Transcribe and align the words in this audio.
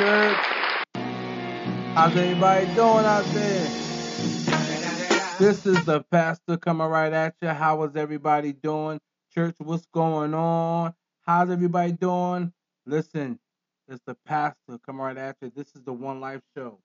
church? 0.00 0.36
How's 1.94 2.16
everybody 2.16 2.64
doing 2.74 3.04
out 3.04 3.24
there? 3.34 3.64
This 5.38 5.66
is 5.66 5.84
the 5.84 6.02
pastor 6.10 6.56
coming 6.56 6.86
right 6.86 7.12
at 7.12 7.34
you. 7.42 7.48
How 7.48 7.82
is 7.82 7.96
everybody 7.96 8.54
doing? 8.54 8.98
Church, 9.34 9.56
what's 9.58 9.84
going 9.92 10.32
on? 10.32 10.94
How's 11.26 11.50
everybody 11.50 11.92
doing? 11.92 12.50
Listen, 12.86 13.38
it's 13.88 14.00
the 14.06 14.16
pastor 14.24 14.78
coming 14.86 15.02
right 15.02 15.18
at 15.18 15.36
you. 15.42 15.52
This 15.54 15.68
is 15.74 15.82
the 15.82 15.92
One 15.92 16.18
Life 16.18 16.40
Show. 16.56 16.78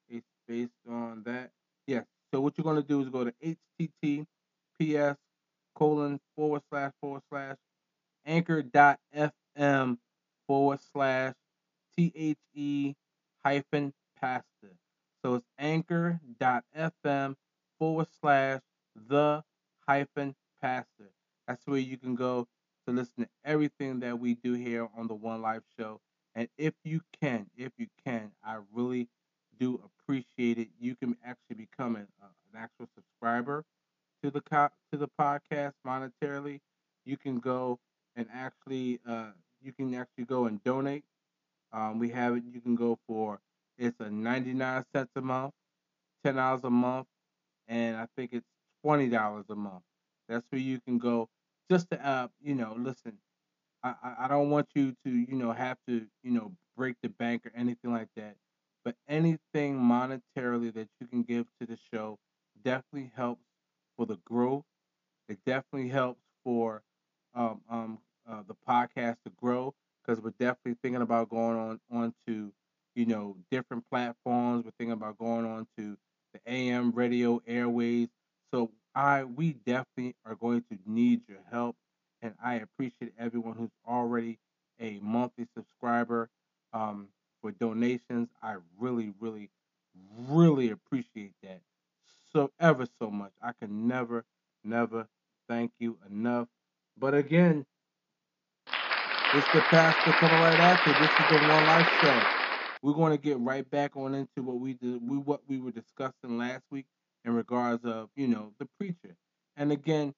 It's 0.10 0.26
based 0.48 0.72
on 0.90 1.24
that. 1.26 1.52
Yes. 1.88 2.06
So 2.34 2.40
what 2.42 2.58
you're 2.58 2.64
going 2.64 2.82
to 2.82 2.88
do 2.88 3.02
is 3.02 3.10
go 3.10 3.26
to 3.26 3.34
https 4.80 5.18
colon 5.76 6.20
forward 6.36 6.62
slash 6.70 6.92
forward 7.02 7.22
slash 7.30 7.58
anchor.fm 8.26 9.98
forward 10.48 10.80
slash 10.94 11.34
the 11.98 12.96
hyphen 13.44 13.94
pastor. 14.20 14.76
So 15.24 15.36
it's 15.36 15.46
anchor.fm 15.58 17.36
forward 17.80 18.08
slash 18.20 18.62
the 18.96 19.44
hyphen 19.88 20.36
pastor. 20.62 21.12
That's 21.48 21.66
where 21.68 21.80
you 21.80 21.98
can 21.98 22.16
go 22.16 22.48
to 22.88 22.94
listen 22.94 23.24
to 23.24 23.30
everything 23.44 24.00
that 24.00 24.20
we 24.20 24.36
do 24.36 24.54
here 24.54 24.88
on 24.98 25.08
the 25.08 25.16
One 25.16 25.42
Life 25.42 25.64
Show. 25.78 26.00
And 26.34 26.48
if 26.58 26.74
you 26.84 27.02
can, 27.22 27.48
if 27.58 27.72
you 27.78 27.88
can, 28.06 28.32
I 28.44 28.60
really 28.74 29.10
do 29.60 29.76
appreciate 29.76 30.01
it. 30.20 30.70
You 30.80 30.96
can 30.96 31.18
actually 31.26 31.56
become 31.56 31.96
an, 31.96 32.08
uh, 32.22 32.28
an 32.54 32.60
actual 32.60 32.88
subscriber 32.96 33.64
to 34.24 34.32
the 34.32 34.42
co- 34.42 34.70
to 34.92 34.98
the 34.98 35.08
podcast 35.20 35.74
monetarily. 35.86 36.60
You 37.06 37.18
can 37.18 37.40
go 37.40 37.80
and 38.16 38.28
actually 38.34 39.00
uh, 39.08 39.32
you 39.62 39.74
can 39.74 39.94
actually 39.96 40.26
go 40.26 40.46
and 40.46 40.64
donate. 40.64 41.04
Um, 41.72 42.00
we 42.00 42.10
have 42.10 42.36
it. 42.38 42.44
You 42.46 42.62
can 42.62 42.76
go 42.76 43.00
for 43.08 43.40
it's 43.78 44.00
a 44.00 44.10
99 44.10 44.86
cents 44.94 45.12
a 45.16 45.22
month, 45.22 45.54
ten 46.24 46.36
dollars 46.36 46.62
a 46.64 46.70
month, 46.70 47.08
and 47.68 47.98
I 47.98 48.08
think 48.16 48.32
it's 48.34 48.48
twenty 48.84 49.10
dollars 49.10 49.46
a 49.50 49.56
month. 49.56 49.84
That's 50.28 50.46
where 50.50 50.62
you 50.62 50.80
can 50.82 50.98
go 50.98 51.30
just 51.70 51.90
to 51.92 52.06
uh, 52.06 52.28
you 52.42 52.56
know 52.56 52.76
listen. 52.78 53.18
I, 53.84 53.96
I 54.22 54.28
don't 54.28 54.50
want 54.50 54.70
you 54.76 54.94
to, 55.06 55.10
you 55.10 55.36
know, 55.36 55.54
have 55.54 55.78
to, 55.88 56.08
you 56.24 56.32
know, 56.32 56.54
break 56.78 56.98
the 57.02 57.10
bank 57.10 57.46
or 57.46 57.52
anything 57.56 57.94
like 57.94 58.10
that. 58.16 58.36
But 58.84 58.96
anything 59.08 59.78
monetarily 59.78 60.74
that 60.74 60.90
you 61.00 61.08
can 61.08 61.24
give 61.24 61.46
to 61.60 61.68
the 61.68 61.78
show 61.94 62.18
definitely 62.64 63.12
helps 63.16 63.46
for 63.96 64.06
the 64.06 64.18
growth. 64.26 64.64
It 65.30 65.40
definitely 65.46 65.90
helps 65.90 66.22
for 66.44 66.84
um, 67.36 67.62
um, 67.70 68.00
uh, 68.30 68.44
the 68.48 68.56
podcast 68.68 69.18
to 69.26 69.32
grow 69.38 69.74
because 70.04 70.22
we're 70.22 70.34
definitely 70.40 70.78
thinking 70.82 71.02
about 71.02 71.30
going 71.30 71.58
on 71.58 71.80
onto, 71.92 72.52
you 72.96 73.06
know, 73.06 73.38
different 73.52 73.84
platforms. 73.90 74.66
We're 74.66 74.72
thinking 74.78 74.94
about 74.94 75.18
going 75.18 75.46
on 75.46 75.68
to 75.78 75.98
the 76.34 76.40
AM 76.52 76.92
radio 76.92 77.42
airways. 77.46 78.10
So 78.54 78.72
I 78.96 79.24
we 79.24 79.54
definitely 79.54 80.16
are 80.26 80.36
going 80.36 80.64
to 80.72 80.78
need 80.86 81.22
your 81.28 81.40
help 81.50 81.76
and 82.22 82.34
I 82.44 82.56
appreciate 82.56 83.14
everyone 83.18 83.56
who's 83.56 83.72
already 83.88 84.40
a 84.80 85.00
monthly 85.02 85.48
subscriber 85.56 86.30
um, 86.74 87.08
for 87.42 87.52
donations. 87.52 88.30
I 88.42 88.58
really, 88.80 89.14
really, 89.20 89.50
really 90.30 90.70
appreciate 90.72 91.34
that 91.44 91.62
so 92.32 92.52
ever 92.60 92.86
so 93.00 93.10
much. 93.10 93.32
I 93.42 93.52
can 93.60 93.88
never, 93.88 94.26
never 94.64 95.08
thank 95.48 95.72
you 95.80 95.98
enough. 96.10 96.48
But 96.98 97.14
again, 97.14 97.66
it's 99.34 99.48
the 99.54 99.62
pastor 99.62 100.12
coming 100.14 100.40
right 100.40 100.60
after. 100.60 100.92
This 100.94 101.12
is 101.12 101.30
the 101.30 101.48
One 101.54 101.66
Life 101.66 101.90
Show. 102.02 102.22
We're 102.82 102.94
going 102.94 103.12
to 103.12 103.22
get 103.22 103.40
right 103.40 103.70
back 103.70 103.96
on 103.96 104.14
into 104.16 104.42
what 104.44 104.60
we 104.60 104.74
did, 104.74 105.08
we 105.08 105.18
what 105.18 105.42
we 105.48 105.60
were 105.60 105.72
discussing 105.72 106.38
last 106.38 106.64
week 106.72 106.86
in 107.26 107.34
regards 107.34 107.86
of 107.86 108.10
you 108.16 108.28
know 108.28 108.54
the 108.60 108.68
preacher. 108.80 109.16
And 109.56 109.72
again, 109.72 110.14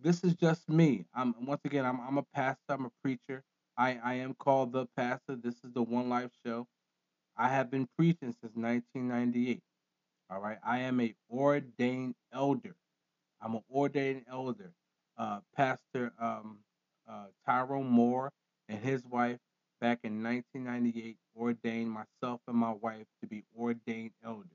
this 0.00 0.24
is 0.24 0.34
just 0.34 0.68
me. 0.68 1.06
I'm 1.14 1.34
once 1.46 1.62
again 1.64 1.84
I'm 1.84 2.00
I'm 2.00 2.18
a 2.18 2.22
pastor, 2.34 2.60
I'm 2.70 2.86
a 2.86 2.92
preacher. 3.02 3.42
I, 3.82 3.98
I 4.04 4.14
am 4.14 4.34
called 4.34 4.70
the 4.70 4.86
pastor. 4.96 5.34
This 5.34 5.56
is 5.64 5.72
the 5.72 5.82
One 5.82 6.08
Life 6.08 6.30
Show. 6.46 6.68
I 7.36 7.48
have 7.48 7.68
been 7.68 7.88
preaching 7.96 8.32
since 8.40 8.54
1998. 8.54 9.60
All 10.30 10.40
right. 10.40 10.58
I 10.64 10.78
am 10.82 11.00
a 11.00 11.12
ordained 11.28 12.14
elder. 12.32 12.76
I'm 13.40 13.56
an 13.56 13.64
ordained 13.68 14.22
elder. 14.30 14.70
Uh, 15.18 15.40
Pastor 15.56 16.12
um, 16.20 16.58
uh, 17.10 17.24
Tyrone 17.44 17.88
Moore 17.88 18.30
and 18.68 18.78
his 18.78 19.04
wife 19.04 19.40
back 19.80 19.98
in 20.04 20.22
1998 20.22 21.16
ordained 21.36 21.90
myself 21.90 22.40
and 22.46 22.56
my 22.56 22.70
wife 22.70 23.06
to 23.20 23.26
be 23.26 23.42
ordained 23.58 24.12
elders. 24.24 24.46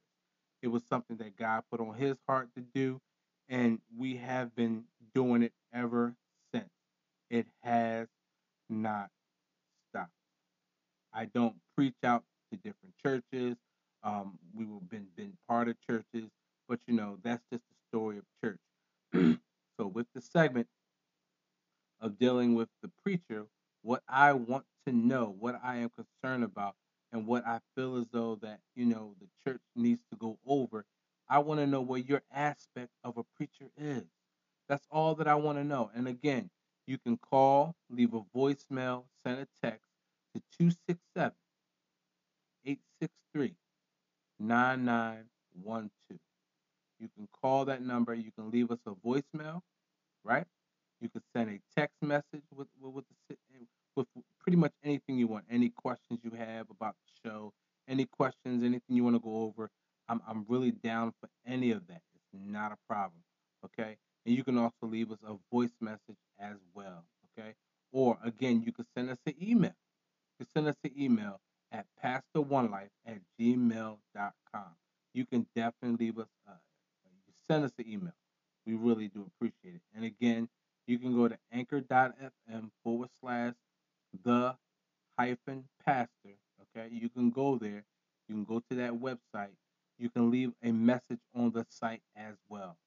It 0.62 0.70
was 0.70 0.84
something 0.90 1.18
that 1.18 1.36
God 1.36 1.64
put 1.70 1.82
on 1.82 1.96
his 1.96 2.16
heart 2.30 2.48
to 2.56 2.62
do, 2.62 3.02
and 3.50 3.80
we 3.98 4.16
have 4.16 4.56
been 4.56 4.86
doing 5.14 5.44
it 5.44 5.52
ever 5.74 6.16
since. 6.54 6.70
It 7.30 7.48
has 7.62 8.08
not. 8.70 9.10
I 11.18 11.26
don't 11.26 11.56
preach 11.76 11.96
out 12.06 12.24
to 12.52 12.58
different 12.58 12.94
churches. 13.04 13.58
Um, 14.04 14.38
we 14.54 14.66
have 14.66 14.88
been 14.88 15.08
been 15.18 15.34
part 15.48 15.68
of 15.68 15.76
churches, 15.82 16.30
but 16.70 16.80
you 16.86 16.94
know 16.94 17.18
that's 17.24 17.42
just 17.52 17.64
the 17.70 17.98
story 17.98 18.20
of 18.20 18.24
church. 18.44 18.60
so 19.80 19.88
with 19.88 20.06
the 20.14 20.22
segment 20.22 20.68
of 22.00 22.20
dealing 22.20 22.54
with 22.54 22.70
the 22.84 22.92
preacher, 23.04 23.48
what 23.82 24.04
I 24.08 24.34
want 24.34 24.66
to 24.86 24.94
know, 24.94 25.36
what 25.40 25.60
I 25.64 25.78
am 25.78 25.90
concerned 25.90 26.44
about, 26.44 26.76
and 27.12 27.26
what 27.26 27.48
I 27.48 27.62
feel 27.76 27.98
as 27.98 28.06
though 28.12 28.36
that 28.44 28.60
you 28.76 28.86
know 28.86 29.16
the 29.20 29.28
church 29.44 29.62
needs 29.76 30.02
to 30.12 30.18
go 30.18 30.38
over. 30.46 30.86
I 31.28 31.40
want 31.40 31.62
to 31.62 31.68
know 31.68 31.82
what 31.82 32.08
your 32.08 32.22
aspect 32.32 32.92
of 33.04 33.18
a 33.18 33.24
preacher 33.36 33.72
is. 33.76 34.04
That's 34.70 34.86
all 34.92 35.16
that 35.16 35.28
I 35.28 35.36
want 35.36 35.58
to 35.58 35.64
know. 35.64 35.90
And 35.96 36.08
again, 36.08 36.52
you 36.86 37.00
can 37.00 37.18
call, 37.18 37.76
leave 37.90 38.14
a 38.14 38.22
voicemail, 38.36 39.06
send 39.26 39.40
a 39.40 39.48
text 39.64 39.87
to 40.38 40.58
267 40.60 41.32
863 42.66 43.56
9912. 44.40 46.20
You 47.00 47.10
can 47.16 47.28
call 47.42 47.66
that 47.66 47.82
number. 47.82 48.14
You 48.14 48.32
can 48.32 48.50
leave 48.52 48.72
us 48.72 48.80
a 48.86 48.92
voicemail, 48.92 49.62
right? 50.24 50.46
You 51.00 51.10
can 51.10 51.22
send 51.36 51.50
a 51.50 51.60
text 51.80 51.96
message 52.02 52.44
with 52.54 52.68
with, 52.82 53.06
with, 53.30 53.68
with 53.96 54.08
pretty 54.40 54.58
much 54.58 54.74
anything 54.84 55.18
you 55.18 55.28
want. 55.28 55.46
Any 55.50 55.70
questions 55.70 56.20
you 56.24 56.32
have 56.32 56.70
about 56.70 56.96
the 57.06 57.30
show, 57.30 57.54
any 57.88 58.06
questions, 58.06 58.64
anything 58.64 58.96
you 58.96 59.04
want 59.04 59.16
to 59.16 59.20
go 59.20 59.44
over. 59.44 59.70
I'm 60.10 60.22
I'm 60.28 60.46
really 60.48 60.72
down 60.72 61.14
for 61.20 61.30
any 61.46 61.72
of 61.72 61.88
that. 61.88 62.02
It's 62.16 62.26
not 62.34 62.72
a 62.72 62.78
problem. 62.88 63.22
Okay. 63.66 63.98
And 64.26 64.36
you 64.36 64.44
can 64.44 64.58
also 64.58 64.84
leave 64.84 65.12
us 65.12 65.20
a 65.26 65.36
voice 65.52 65.76
message 65.80 66.18
as 66.40 66.58
well. 66.74 67.06
Okay. 67.38 67.54
Or 67.92 68.18
again, 68.24 68.64
you 68.66 68.72
can 68.72 68.86
send 68.96 69.10
us 69.10 69.18
an 69.26 69.36
email. 69.42 69.74
Can 70.38 70.48
send 70.54 70.68
us 70.68 70.76
an 70.84 70.92
email 70.98 71.40
at 71.72 71.86
pastor1life 72.04 72.90
at 73.06 73.20
gmail.com. 73.40 74.76
You 75.14 75.26
can 75.26 75.48
definitely 75.56 76.08
leave 76.08 76.20
us, 76.20 76.28
uh, 76.48 76.54
send 77.48 77.66
us 77.66 77.72
an 77.80 77.86
email. 77.88 78.14
We 78.66 78.76
really 78.76 79.08
do 79.08 79.26
appreciate 79.36 79.76
it. 79.76 79.82
And 79.96 80.06
again, 80.06 80.50
you 80.86 81.00
can 81.00 81.16
go 81.16 81.28
to 81.28 81.38
anchor.fm 81.52 82.70
forward 82.84 83.10
slash 83.20 83.54
the 84.24 84.56
hyphen 85.18 85.66
pastor. 85.86 86.36
Okay. 86.62 86.90
You 86.92 87.10
can 87.10 87.30
go 87.30 87.58
there. 87.58 87.84
You 88.28 88.36
can 88.36 88.44
go 88.44 88.62
to 88.70 88.76
that 88.78 88.94
website. 88.94 89.56
You 89.98 90.10
can 90.10 90.30
leave 90.30 90.54
a 90.64 90.72
message 90.72 91.20
on 91.36 91.52
the 91.52 91.66
site 91.70 92.02
as 92.16 92.36
well. 92.50 92.78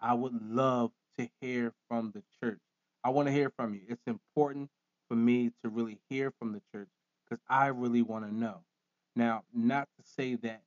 I 0.00 0.14
would 0.14 0.34
love 0.42 0.92
to 1.18 1.28
hear 1.40 1.72
from 1.88 2.12
the 2.14 2.22
church. 2.40 2.60
I 3.02 3.10
want 3.10 3.26
to 3.26 3.32
hear 3.32 3.50
from 3.56 3.74
you. 3.74 3.80
It's 3.88 4.06
important 4.06 4.68
for 5.08 5.14
me 5.16 5.52
to 5.62 5.70
really 5.70 5.98
hear 6.10 6.32
from 6.38 6.52
the 6.52 6.60
church 6.72 6.88
because 7.28 7.42
I 7.48 7.68
really 7.68 8.02
want 8.02 8.26
to 8.26 8.34
know. 8.34 8.60
Now, 9.16 9.42
not 9.54 9.88
to 9.98 10.06
say 10.06 10.36
that, 10.36 10.62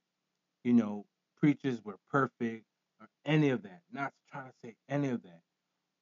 you 0.63 0.73
know, 0.73 1.05
preachers 1.37 1.83
were 1.83 1.97
perfect 2.09 2.65
or 2.99 3.07
any 3.25 3.49
of 3.49 3.63
that. 3.63 3.81
Not 3.91 4.13
trying 4.31 4.47
to 4.47 4.53
say 4.63 4.75
any 4.89 5.09
of 5.09 5.23
that. 5.23 5.41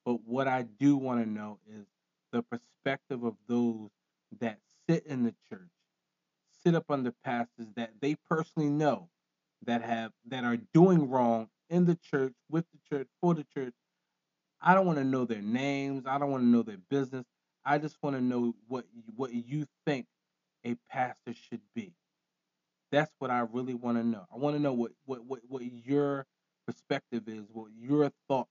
But 0.06 0.26
what 0.26 0.48
I 0.48 0.64
do 0.64 0.98
want 0.98 1.24
to 1.24 1.30
know 1.30 1.60
is 1.68 1.86
the 2.32 2.42
perspective 2.42 3.24
of 3.24 3.36
those 3.48 3.90
that 4.40 4.60
sit 4.88 5.06
in 5.06 5.24
the 5.24 5.34
church, 5.50 5.70
sit 6.64 6.76
up 6.76 6.86
under 6.90 7.14
pastors 7.24 7.68
that 7.76 7.92
they 8.02 8.16
personally 8.30 8.70
know 8.70 9.10
that 9.66 9.84
have 9.84 10.12
that 10.28 10.44
are 10.44 10.58
doing 10.74 11.10
wrong 11.10 11.50
in 11.70 11.86
the 11.86 11.96
church, 11.96 12.34
with 12.50 12.66
the 12.72 12.80
church, 12.90 13.08
for 13.22 13.34
the 13.34 13.46
church. 13.54 13.74
I 14.62 14.74
don't 14.74 14.86
want 14.86 14.98
to 14.98 15.04
know 15.04 15.26
their 15.26 15.42
names. 15.42 16.06
I 16.06 16.18
don't 16.18 16.32
want 16.32 16.44
to 16.44 16.48
know 16.48 16.64
their 16.64 16.80
business. 16.90 17.26
I 17.66 17.78
just 17.78 17.98
want 18.02 18.16
to 18.16 18.22
know 18.22 18.56
what 18.68 18.86
what 19.16 19.34
you 19.34 19.66
think 19.86 20.08
a 20.66 20.76
pastor 20.90 21.34
should 21.34 21.62
be. 21.76 21.94
That's 22.92 23.12
what 23.20 23.30
I 23.32 23.46
really 23.52 23.76
want 23.76 23.98
to 23.98 24.04
know. 24.04 24.26
I 24.34 24.38
want 24.38 24.56
to 24.56 24.62
know 24.62 24.74
what, 24.74 24.92
what, 25.06 25.24
what, 25.26 25.40
what 25.48 25.64
your 25.64 26.26
perspective 26.66 27.24
is, 27.28 27.46
what 27.52 27.70
your 27.78 28.12
thoughts, 28.28 28.50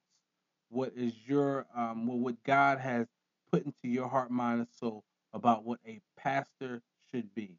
what 0.71 0.93
is 0.97 1.15
your 1.27 1.67
um 1.75 2.07
what, 2.07 2.19
what 2.19 2.43
God 2.45 2.79
has 2.79 3.07
put 3.51 3.65
into 3.65 3.89
your 3.89 4.09
heart, 4.09 4.31
mind, 4.31 4.61
and 4.61 4.69
soul 4.79 5.05
about 5.33 5.65
what 5.65 5.79
a 5.87 6.01
pastor 6.17 6.83
should 7.11 7.35
be. 7.35 7.59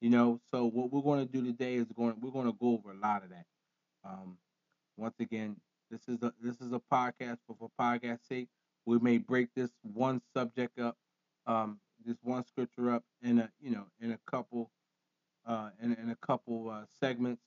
You 0.00 0.10
know, 0.10 0.40
so 0.50 0.66
what 0.66 0.90
we're 0.90 1.02
going 1.02 1.26
to 1.26 1.30
do 1.30 1.44
today 1.44 1.74
is 1.74 1.86
going 1.96 2.14
we're 2.20 2.30
going 2.30 2.46
to 2.46 2.56
go 2.58 2.72
over 2.72 2.92
a 2.92 2.96
lot 2.96 3.22
of 3.22 3.30
that. 3.30 3.46
Um, 4.04 4.38
once 4.96 5.14
again, 5.20 5.56
this 5.90 6.00
is 6.08 6.22
a 6.22 6.32
this 6.40 6.60
is 6.60 6.72
a 6.72 6.80
podcast 6.92 7.38
for 7.46 7.56
for 7.58 7.70
podcast 7.78 8.26
sake. 8.28 8.48
We 8.86 8.98
may 8.98 9.18
break 9.18 9.48
this 9.54 9.70
one 9.82 10.22
subject 10.34 10.78
up, 10.78 10.96
um, 11.46 11.78
this 12.04 12.16
one 12.22 12.44
scripture 12.46 12.90
up 12.90 13.04
in 13.22 13.38
a 13.38 13.50
you 13.60 13.70
know 13.70 13.86
in 14.00 14.12
a 14.12 14.18
couple 14.26 14.70
uh, 15.46 15.70
in, 15.82 15.92
in 15.94 16.10
a 16.10 16.16
couple 16.26 16.70
uh, 16.70 16.82
segments, 17.00 17.42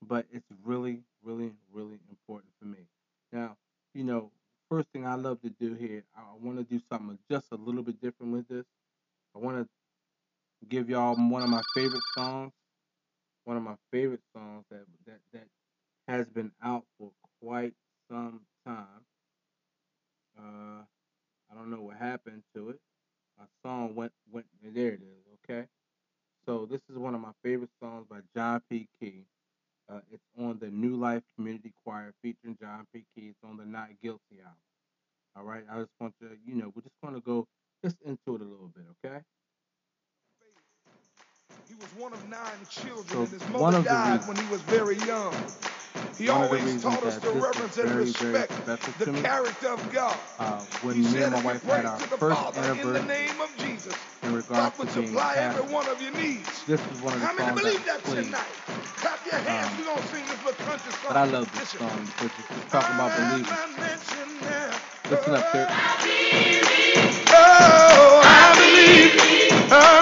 but 0.00 0.26
it's 0.32 0.46
really, 0.64 1.00
really, 1.22 1.52
really 1.72 1.98
important 2.10 2.52
for 2.58 2.66
me. 2.66 2.86
Now, 3.32 3.56
you 3.94 4.04
know, 4.04 4.30
first 4.68 4.88
thing 4.92 5.06
I 5.06 5.14
love 5.14 5.40
to 5.42 5.50
do 5.50 5.74
here, 5.74 6.04
I 6.16 6.22
want 6.40 6.58
to 6.58 6.64
do 6.64 6.80
something 6.90 7.18
just 7.30 7.46
a 7.52 7.56
little 7.56 7.82
bit 7.82 8.00
different 8.00 8.32
with 8.32 8.48
this. 8.48 8.64
I 9.34 9.38
want 9.38 9.58
to 9.58 9.68
give 10.68 10.88
y'all 10.90 11.16
one 11.16 11.42
of 11.42 11.48
my 11.48 11.62
favorite 11.74 12.02
songs, 12.16 12.52
one 13.44 13.56
of 13.56 13.62
my 13.62 13.74
favorite 13.90 14.22
songs 14.34 14.64
that 14.70 14.84
that 15.06 15.18
that 15.32 15.46
has 16.08 16.26
been 16.28 16.52
out 16.62 16.84
for 16.98 17.10
quite 17.42 17.74
some 18.10 18.42
time. 18.66 18.86
Uh, 20.38 20.82
I 21.50 21.54
don't 21.54 21.70
know 21.70 21.82
what 21.82 21.96
happened 21.96 22.42
to 22.54 22.70
it. 22.70 22.80
My 23.38 23.44
song 23.62 23.94
went 23.94 24.12
went 24.30 24.46
there. 24.62 24.92
It 24.92 25.00
is 25.02 25.38
okay. 25.50 25.66
So 26.46 26.66
this 26.70 26.80
is 26.90 26.96
one 26.98 27.14
of 27.14 27.20
my 27.20 27.32
favorite 27.44 27.70
songs 27.82 28.06
by 28.08 28.20
John 28.34 28.60
P. 28.70 28.88
Kee. 29.00 29.24
Uh, 29.88 30.00
it's 30.10 30.22
on 30.38 30.58
the 30.60 30.68
New 30.68 30.96
Life 30.96 31.22
Community 31.36 31.72
Choir 31.84 32.12
featuring 32.22 32.56
John 32.60 32.86
P. 32.94 33.04
Kee. 33.14 33.28
It's 33.28 33.38
on 33.44 33.56
the 33.56 33.64
Not 33.64 33.88
Guilty 34.02 34.38
album. 34.40 34.56
All 35.36 35.44
right. 35.44 35.64
I 35.70 35.78
just 35.80 35.90
want 36.00 36.14
to, 36.20 36.28
you 36.46 36.54
know, 36.54 36.72
we're 36.74 36.82
just 36.82 36.94
going 37.02 37.14
to 37.14 37.20
go 37.20 37.46
just 37.84 37.96
into 38.04 38.34
it 38.36 38.40
a 38.40 38.44
little 38.44 38.70
bit, 38.74 38.84
okay? 39.04 39.18
He 41.68 41.74
was 41.74 41.86
one 41.96 42.12
of 42.12 42.28
nine 42.28 42.40
children, 42.70 43.06
So 43.08 43.20
and 43.20 43.28
his 43.28 43.48
mother 43.48 43.82
died 43.82 44.12
reasons- 44.20 44.28
when 44.28 44.36
he 44.46 44.50
was 44.52 44.60
very 44.62 44.96
young. 45.06 45.34
He 46.18 46.28
One 46.28 46.42
always 46.42 46.82
taught 46.82 47.02
us 47.04 47.18
to 47.18 47.30
reverence 47.30 47.76
and 47.78 47.90
respect 47.96 48.52
the 48.98 49.12
character 49.22 49.68
of 49.68 49.92
God. 49.92 50.16
uh, 50.38 50.60
when 50.82 50.96
He 50.96 51.02
me 51.02 51.22
and 51.22 51.32
my 51.32 51.42
wife 51.42 51.62
had 51.64 51.84
our 51.86 51.98
first 51.98 52.36
Father 52.40 52.80
in 52.80 52.92
the 52.92 53.02
name 53.02 53.40
of 53.40 53.50
Jesus, 53.56 53.94
in 54.22 54.30
God 54.32 54.36
regards 54.36 54.78
would 54.78 54.88
to 54.90 54.94
being 55.00 55.08
supply 55.08 55.36
every 55.36 55.74
one 55.74 55.88
of 55.88 56.00
your 56.02 56.12
needs. 56.12 56.64
this 56.64 56.80
is 56.80 57.00
one 57.00 57.14
of 57.14 57.20
the 57.20 57.26
How 57.26 57.32
many 57.34 57.48
songs 57.48 57.62
that 57.62 57.62
believe 57.62 57.84
that 57.86 58.04
tonight? 58.04 58.56
Clap 58.96 59.26
your 59.26 59.34
hands. 59.40 59.72
Um, 59.72 59.78
We're 59.78 59.84
going 59.84 59.98
to 59.98 60.08
sing 60.08 60.24
this 60.26 60.44
little 60.44 60.64
country 60.66 60.92
song. 60.92 61.00
But 61.08 61.16
I 61.16 61.24
love 61.24 61.50
this 61.52 61.74
Listen. 61.74 61.78
song 61.80 62.04
because 62.06 62.30
it's 62.38 62.70
talking 62.70 62.94
about 62.94 63.10
believing. 63.16 63.56
Listen 65.10 65.34
up. 65.34 65.44
Oh, 67.34 68.22
I 68.24 68.54
believe, 68.54 69.18
I 69.72 69.98
believe. 70.00 70.01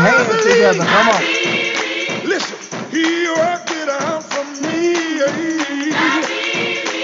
Hands 0.00 0.28
believe. 0.28 0.44
together. 0.54 0.84
Come 0.84 1.08
on. 1.10 1.22
Listen, 2.24 2.58
he 2.90 3.28
worked 3.28 3.70
it 3.72 3.88
out 3.90 4.24
for 4.24 4.44
me. 4.62 4.94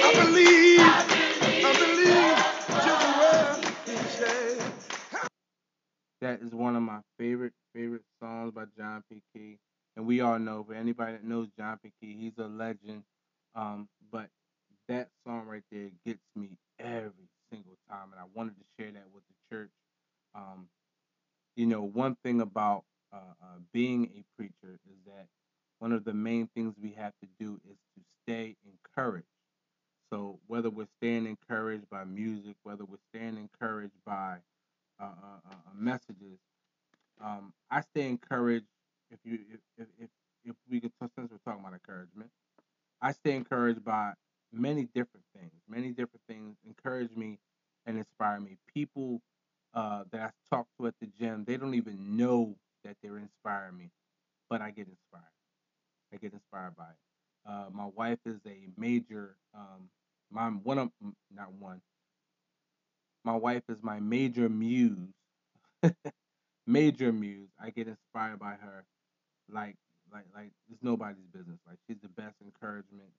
I 0.03 0.13
believe, 0.15 0.81
I 0.81 1.73
believe 1.79 2.37
just 2.85 3.19
what 3.19 3.67
he 3.87 3.97
said. 3.97 4.73
That 6.23 6.43
is 6.43 6.53
one 6.53 6.77
of 6.77 6.83
my 6.83 7.01
favorite 7.19 7.55
favorite 7.75 8.05
songs 8.23 8.55
by 8.55 8.65
John 8.79 9.05
P. 9.11 9.23
Kee. 9.35 9.59
And 9.97 10.07
we 10.07 10.21
all 10.23 10.39
know, 10.39 10.65
for 10.65 10.75
anybody 10.75 11.13
that 11.13 11.25
knows 11.25 11.49
John 11.59 11.79
P. 11.83 11.93
Kee, 12.01 12.17
he's 12.21 12.33
a 12.39 12.49
legend. 12.49 13.05
Um, 13.55 13.89
but 14.13 14.29
that 14.89 15.09
song 15.27 15.47
right 15.47 15.65
there 15.73 15.91
gets 16.07 16.21
me 16.37 16.51
every 16.81 17.29
single 17.53 17.77
time, 17.91 18.11
and 18.13 18.21
I 18.21 18.25
wanted 18.35 18.55
to 18.59 18.65
share 18.79 18.93
that 18.93 19.07
with 19.15 19.25
the 19.29 19.57
church. 19.57 19.71
Um, 20.35 20.69
you 21.57 21.67
know, 21.67 21.83
one 21.83 22.17
thing 22.25 22.41
about 22.43 22.85
uh, 23.13 23.19
uh, 23.43 23.59
being 23.73 24.05
a 24.17 24.25
preacher 24.37 24.79
is 24.91 24.99
that 25.07 25.27
one 25.81 25.93
of 25.93 26.05
the 26.05 26.15
main 26.15 26.49
things 26.55 26.75
we 26.81 26.93
have 26.93 27.13
to 27.23 27.29
do 27.41 27.61
is 27.71 27.77
to 27.97 28.03
stay 28.25 28.57
encouraged. 28.65 29.27
So 30.13 30.39
whether 30.47 30.71
we're 30.71 30.89
staying 31.01 31.27
encouraged 31.27 31.89
by 31.91 32.05
music, 32.05 32.57
whether 32.63 32.85
we're 32.85 32.99
staying 33.15 33.39
encouraged 33.39 33.95
by 34.07 34.39
uh, 35.01 35.05
uh, 35.05 35.51
uh, 35.51 35.57
messages, 35.75 36.39
um, 37.21 37.53
I 37.71 37.81
stay 37.83 38.09
encouraged. 38.09 38.67
If 39.11 39.21
you, 39.25 39.39
if 39.53 39.61
if 39.79 40.11
if, 40.45 40.57
we 40.71 40.81
could, 40.81 40.93
since 41.01 41.31
we're 41.31 41.39
talking 41.45 41.61
about 41.61 41.75
encouragement, 41.75 42.31
I 43.03 43.13
stay 43.13 43.35
encouraged 43.37 43.85
by 43.85 44.13
many 44.53 44.85
different 44.95 45.27
things. 45.37 45.53
Many 45.69 45.91
different 45.91 46.23
things 46.29 46.57
encourage 46.67 47.15
me 47.17 47.39
and 47.87 47.99
inspire 47.99 48.41
me. 48.41 48.59
People 48.73 49.21
uh, 49.77 50.05
that 50.13 50.23
I 50.23 50.57
talk 50.57 50.69
to 50.81 50.89
at 50.89 50.97
the 51.01 51.09
gym, 51.21 51.45
they 51.47 51.59
don't 51.59 51.77
even 51.77 52.19
know 52.19 52.57
that 52.85 52.97
they're 53.03 53.19
inspiring 53.19 53.79
me, 53.79 53.93
but 54.51 54.63
I 54.63 54.71
get 54.73 54.89
inspired. 54.89 55.25
I 56.13 56.17
get 56.19 56.33
inspired 56.33 56.77
by 56.77 56.85
it. 56.85 57.51
Uh, 57.51 57.67
my 57.73 57.87
wife 57.87 58.21
is 58.27 58.41
a 58.47 58.69
major, 58.79 59.37
um, 59.55 59.91
my 60.31 60.49
one 60.49 60.79
of 60.79 60.91
not 61.35 61.53
one. 61.55 61.83
My 63.25 63.37
wife 63.37 63.65
is 63.69 63.83
my 63.83 64.01
major 64.01 64.49
muse 64.49 65.13
major 66.67 67.13
muse. 67.13 67.51
I 67.61 67.71
get 67.71 67.89
inspired 67.89 68.39
by 68.39 68.55
her, 68.55 68.85
like 69.51 69.77
like 70.13 70.27
like 70.35 70.53
it's 70.71 70.83
nobody's 70.83 71.27
business. 71.33 71.61
Like 71.67 71.79
she's 71.87 72.01
the 72.03 72.09
best 72.09 72.37
encouragement 72.43 73.11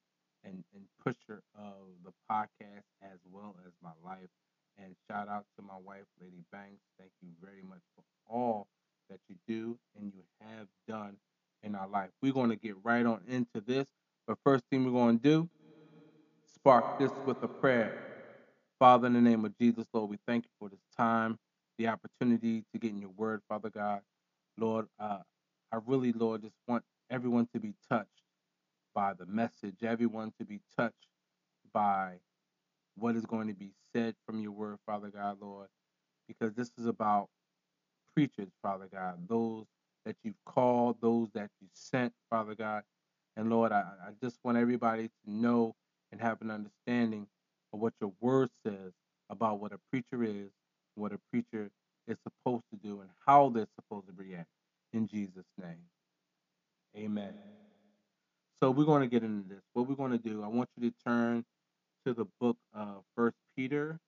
and 0.44 0.64
and 0.76 0.86
pusher 1.04 1.44
of 1.58 1.88
the 2.06 2.14
podcast 2.32 2.88
as 3.04 3.20
well 3.32 3.56
as 3.68 3.74
my 3.84 3.94
life. 4.04 4.30
And 4.78 4.96
shout 5.10 5.28
out 5.28 5.46
to 5.58 5.66
my 5.66 5.78
wife, 5.84 6.06
Lady 6.22 6.44
Banks. 6.52 6.84
Thank 7.00 7.12
you 7.22 7.30
very 7.42 7.64
much 7.68 7.82
for 7.96 8.04
all 8.30 8.68
that 9.10 9.20
you 9.28 9.36
do 9.48 9.78
and 9.98 10.12
you 10.14 10.22
have 10.42 10.68
done 10.88 11.18
in 11.64 11.76
our 11.76 11.88
life. 11.88 12.10
We're 12.22 12.34
going 12.34 12.50
to 12.50 12.56
get 12.56 12.76
right 12.84 13.06
on 13.06 13.22
into 13.28 13.62
this. 13.66 13.88
But 14.28 14.38
first 14.44 14.64
thing 14.70 14.86
we're 14.86 14.92
going 14.92 15.20
to 15.20 15.24
do, 15.24 15.50
spark 16.54 17.00
this 17.00 17.12
with 17.26 17.42
a 17.44 17.48
prayer. 17.48 17.98
Father, 18.80 19.08
in 19.08 19.14
the 19.14 19.22
name 19.22 19.46
of 19.46 19.58
Jesus, 19.58 19.88
Lord, 19.94 20.10
we 20.10 20.18
thank 20.28 20.46
you 20.46 20.52
for 20.60 20.70
this 20.70 20.86
time, 20.96 21.40
the 21.78 21.88
opportunity 21.88 22.64
to 22.74 22.80
get 22.80 22.92
in 22.92 23.00
your 23.00 23.12
word, 23.12 23.42
Father 23.48 23.70
God. 23.70 24.02
Lord, 24.58 24.88
uh, 25.00 25.20
I 25.72 25.80
really, 25.86 26.12
Lord, 26.14 26.42
just 26.44 26.58
want 26.68 26.84
everyone 27.10 27.48
to 27.54 27.60
be 27.60 27.74
touched 27.90 28.10
by 28.94 29.14
the 29.14 29.26
message, 29.26 29.84
everyone 29.84 30.34
to 30.40 30.46
be 30.46 30.60
touched 30.78 31.08
by 31.74 32.16
what 32.98 33.16
is 33.16 33.26
going 33.26 33.48
to 33.48 33.54
be 33.54 33.72
said 33.94 34.16
from 34.26 34.42
your 34.42 34.52
word, 34.52 34.78
Father 34.86 35.10
God, 35.10 35.38
Lord, 35.40 35.68
because 36.28 36.54
this 36.54 36.72
is 36.78 36.86
about 36.86 37.30
preachers, 38.14 38.50
Father 38.62 38.88
God, 38.92 39.28
those 39.28 39.66
that 40.06 40.16
you've 40.24 40.44
called, 40.46 40.98
those 41.02 41.30
that 41.34 41.50
you 41.62 41.68
sent, 41.74 42.14
Father 42.30 42.56
God. 42.56 42.84
And 43.36 43.50
Lord, 43.50 43.72
I, 43.72 43.82
I 43.82 44.12
just 44.24 44.40
want 44.44 44.58
everybody 44.58 45.08
to 45.08 45.32
know 45.32 45.76
and 46.12 46.20
have 46.22 46.42
an 46.42 46.50
understanding 46.50 47.28
of 47.74 47.80
what 47.80 47.94
your 48.02 48.14
word 48.20 48.50
says 48.66 48.94
about 49.30 49.60
what 49.60 49.74
a 49.74 49.80
preacher 49.92 50.24
is, 50.24 50.50
what 50.96 51.12
a 51.12 51.20
preacher 51.32 51.70
is 52.08 52.18
supposed 52.24 52.64
to 52.72 52.78
do, 52.82 53.02
and 53.02 53.10
how 53.26 53.50
they're 53.50 53.68
supposed 53.76 54.08
to 54.08 54.14
react. 54.16 54.48
In 54.94 55.08
Jesus' 55.08 55.46
name. 55.62 55.84
Amen. 56.96 57.34
So 58.64 58.72
we're 58.72 58.86
going 58.86 59.02
to 59.02 59.08
get 59.08 59.24
into 59.24 59.48
this. 59.48 59.62
What 59.74 59.88
we're 59.88 59.96
going 59.96 60.14
to 60.14 60.18
do, 60.18 60.42
I 60.44 60.48
want 60.48 60.70
you 60.78 60.90
to 60.90 60.96
turn 61.06 61.46
to 62.08 62.14
the 62.14 62.28
book 62.40 62.56
of 62.74 63.04
First 63.18 63.36
Peter, 63.54 64.00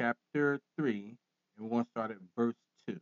chapter 0.00 0.60
three, 0.78 1.16
and 1.56 1.66
we're 1.66 1.70
going 1.70 1.82
to 1.82 1.90
start 1.90 2.12
at 2.12 2.18
verse 2.36 2.54
two. 2.86 3.00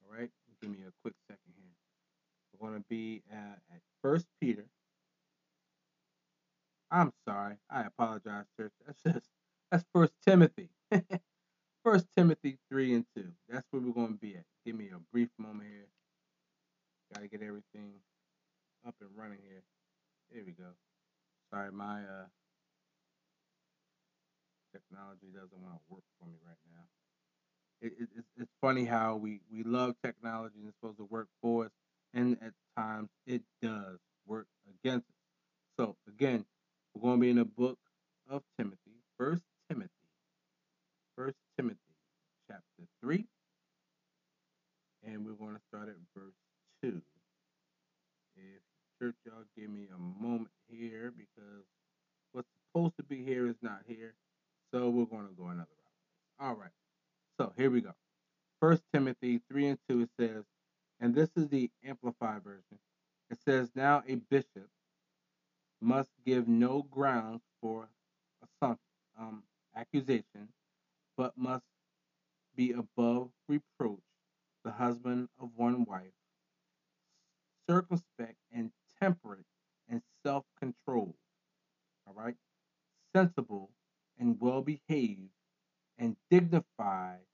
All 0.00 0.18
right, 0.18 0.30
give 0.58 0.70
me 0.70 0.78
a 0.88 0.92
quick 1.02 1.12
second 1.28 1.52
here. 1.54 1.74
We're 2.58 2.66
going 2.66 2.80
to 2.80 2.86
be 2.88 3.20
at, 3.30 3.58
at 3.70 3.80
First 4.02 4.24
Peter. 4.40 4.64
I'm 6.90 7.12
sorry, 7.28 7.56
I 7.68 7.82
apologize, 7.82 8.46
church. 8.58 8.72
That's 8.86 9.02
just 9.02 9.28
that's 9.70 9.84
First 9.94 10.14
Timothy. 10.26 10.70
First 11.84 12.06
Timothy 12.16 12.56
three 12.70 12.94
and 12.94 13.04
two. 13.14 13.32
That's 13.50 13.66
where 13.70 13.82
we're 13.82 13.92
going 13.92 14.14
to 14.14 14.18
be 14.18 14.34
at. 14.34 14.44
Give 14.64 14.76
me 14.76 14.88
a 14.94 14.98
brief 15.12 15.28
moment 15.36 15.68
here. 15.70 15.88
Got 17.12 17.20
to 17.20 17.28
get 17.28 17.46
everything 17.46 17.92
up 18.88 18.94
and 19.02 19.10
running 19.14 19.40
here. 19.46 19.62
There 20.32 20.42
we 20.46 20.52
go. 20.52 20.70
Sorry, 21.54 21.70
my 21.70 22.00
uh, 22.00 22.26
technology 24.72 25.28
doesn't 25.32 25.62
want 25.62 25.74
to 25.74 25.80
work 25.88 26.02
for 26.18 26.26
me 26.26 26.34
right 26.44 26.56
now. 26.66 26.82
It, 27.80 27.92
it, 27.96 28.08
it's, 28.16 28.26
it's 28.36 28.50
funny 28.60 28.84
how 28.84 29.14
we, 29.14 29.38
we 29.52 29.62
love 29.62 29.94
technology 30.02 30.56
and 30.58 30.66
it's 30.66 30.76
supposed 30.80 30.98
to 30.98 31.04
work 31.04 31.28
for 31.40 31.66
us, 31.66 31.70
and 32.12 32.36
at 32.42 32.54
times 32.76 33.08
it 33.24 33.42
does 33.62 33.98
work 34.26 34.48
against 34.68 35.06
us. 35.06 35.14
So, 35.78 35.96
again, 36.08 36.44
we're 36.92 37.02
going 37.02 37.18
to 37.18 37.20
be 37.20 37.30
in 37.30 37.36
the 37.36 37.44
book 37.44 37.78
of 38.28 38.42
Timothy, 38.58 38.98
First 39.16 39.42
Timothy, 39.68 39.90
First 41.14 41.36
Timothy, 41.56 41.78
chapter 42.50 42.88
3, 43.00 43.24
and 45.06 45.24
we're 45.24 45.34
going 45.34 45.54
to 45.54 45.60
start 45.68 45.88
at 45.88 45.94
verse 46.16 46.34
2. 46.82 47.00
If 48.34 48.42
church, 49.00 49.14
y'all 49.24 49.44
give 49.56 49.70
me 49.70 49.86
a 49.94 49.98
moment 50.20 50.50
here 50.68 51.12
because 51.16 51.64
what's 52.32 52.48
supposed 52.68 52.96
to 52.96 53.02
be 53.02 53.24
here 53.24 53.46
is 53.46 53.56
not 53.62 53.80
here. 53.86 54.14
So 54.72 54.88
we're 54.90 55.04
going 55.04 55.28
to 55.28 55.34
go 55.34 55.44
another 55.46 55.68
route. 56.40 56.48
All 56.48 56.54
right. 56.54 56.70
So 57.38 57.52
here 57.56 57.70
we 57.70 57.80
go. 57.80 57.92
First 58.60 58.82
Timothy 58.92 59.40
3 59.50 59.68
and 59.68 59.78
2 59.88 60.02
it 60.02 60.10
says, 60.18 60.44
and 61.00 61.14
this 61.14 61.28
is 61.36 61.48
the 61.48 61.70
amplified 61.84 62.42
version. 62.42 62.78
It 63.30 63.38
says, 63.44 63.70
Now 63.74 64.02
a 64.08 64.16
bishop 64.16 64.68
must 65.80 66.10
give 66.24 66.48
no 66.48 66.82
grounds 66.90 67.42
for 67.60 67.88
assumption, 68.42 68.78
um, 69.18 69.42
accusation, 69.76 70.48
but 71.16 71.36
must 71.36 71.64
be 72.56 72.72
above 72.72 73.30
reproach, 73.48 74.00
the 74.64 74.70
husband 74.70 75.28
of 75.40 75.50
one 75.56 75.84
wife, 75.84 76.12
circumspect 77.68 78.36
and 78.52 78.70
temperate 79.00 79.46
and 79.88 80.02
self 80.24 80.44
controlled. 80.58 81.14
All 82.06 82.14
right? 82.14 82.36
Sensible 83.14 83.70
and 84.18 84.40
well 84.40 84.62
behaved 84.62 85.30
and 85.98 86.16
dignified 86.30 87.26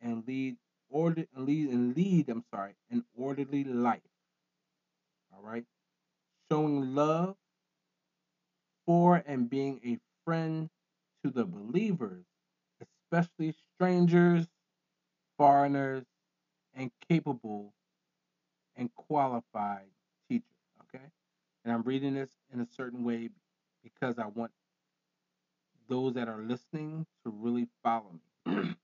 and 0.00 0.26
lead 0.26 0.56
order 0.90 1.26
and 1.34 1.46
lead 1.46 1.70
and 1.70 1.96
lead, 1.96 2.28
I'm 2.28 2.44
sorry, 2.54 2.74
an 2.90 3.04
orderly 3.16 3.64
life. 3.64 4.00
All 5.34 5.42
right? 5.42 5.64
Showing 6.50 6.94
love 6.94 7.36
for 8.86 9.22
and 9.26 9.48
being 9.48 9.80
a 9.84 9.98
friend 10.24 10.68
to 11.24 11.30
the 11.30 11.44
believers, 11.44 12.24
especially 12.80 13.54
strangers, 13.74 14.46
foreigners, 15.38 16.04
and 16.74 16.90
capable 17.08 17.72
and 18.76 18.94
qualified? 18.94 19.93
And 21.64 21.72
I'm 21.72 21.82
reading 21.82 22.14
this 22.14 22.30
in 22.52 22.60
a 22.60 22.66
certain 22.76 23.04
way 23.04 23.30
because 23.82 24.18
I 24.18 24.26
want 24.26 24.52
those 25.88 26.14
that 26.14 26.28
are 26.28 26.42
listening 26.42 27.06
to 27.24 27.32
really 27.34 27.68
follow 27.82 28.12
me. 28.46 28.74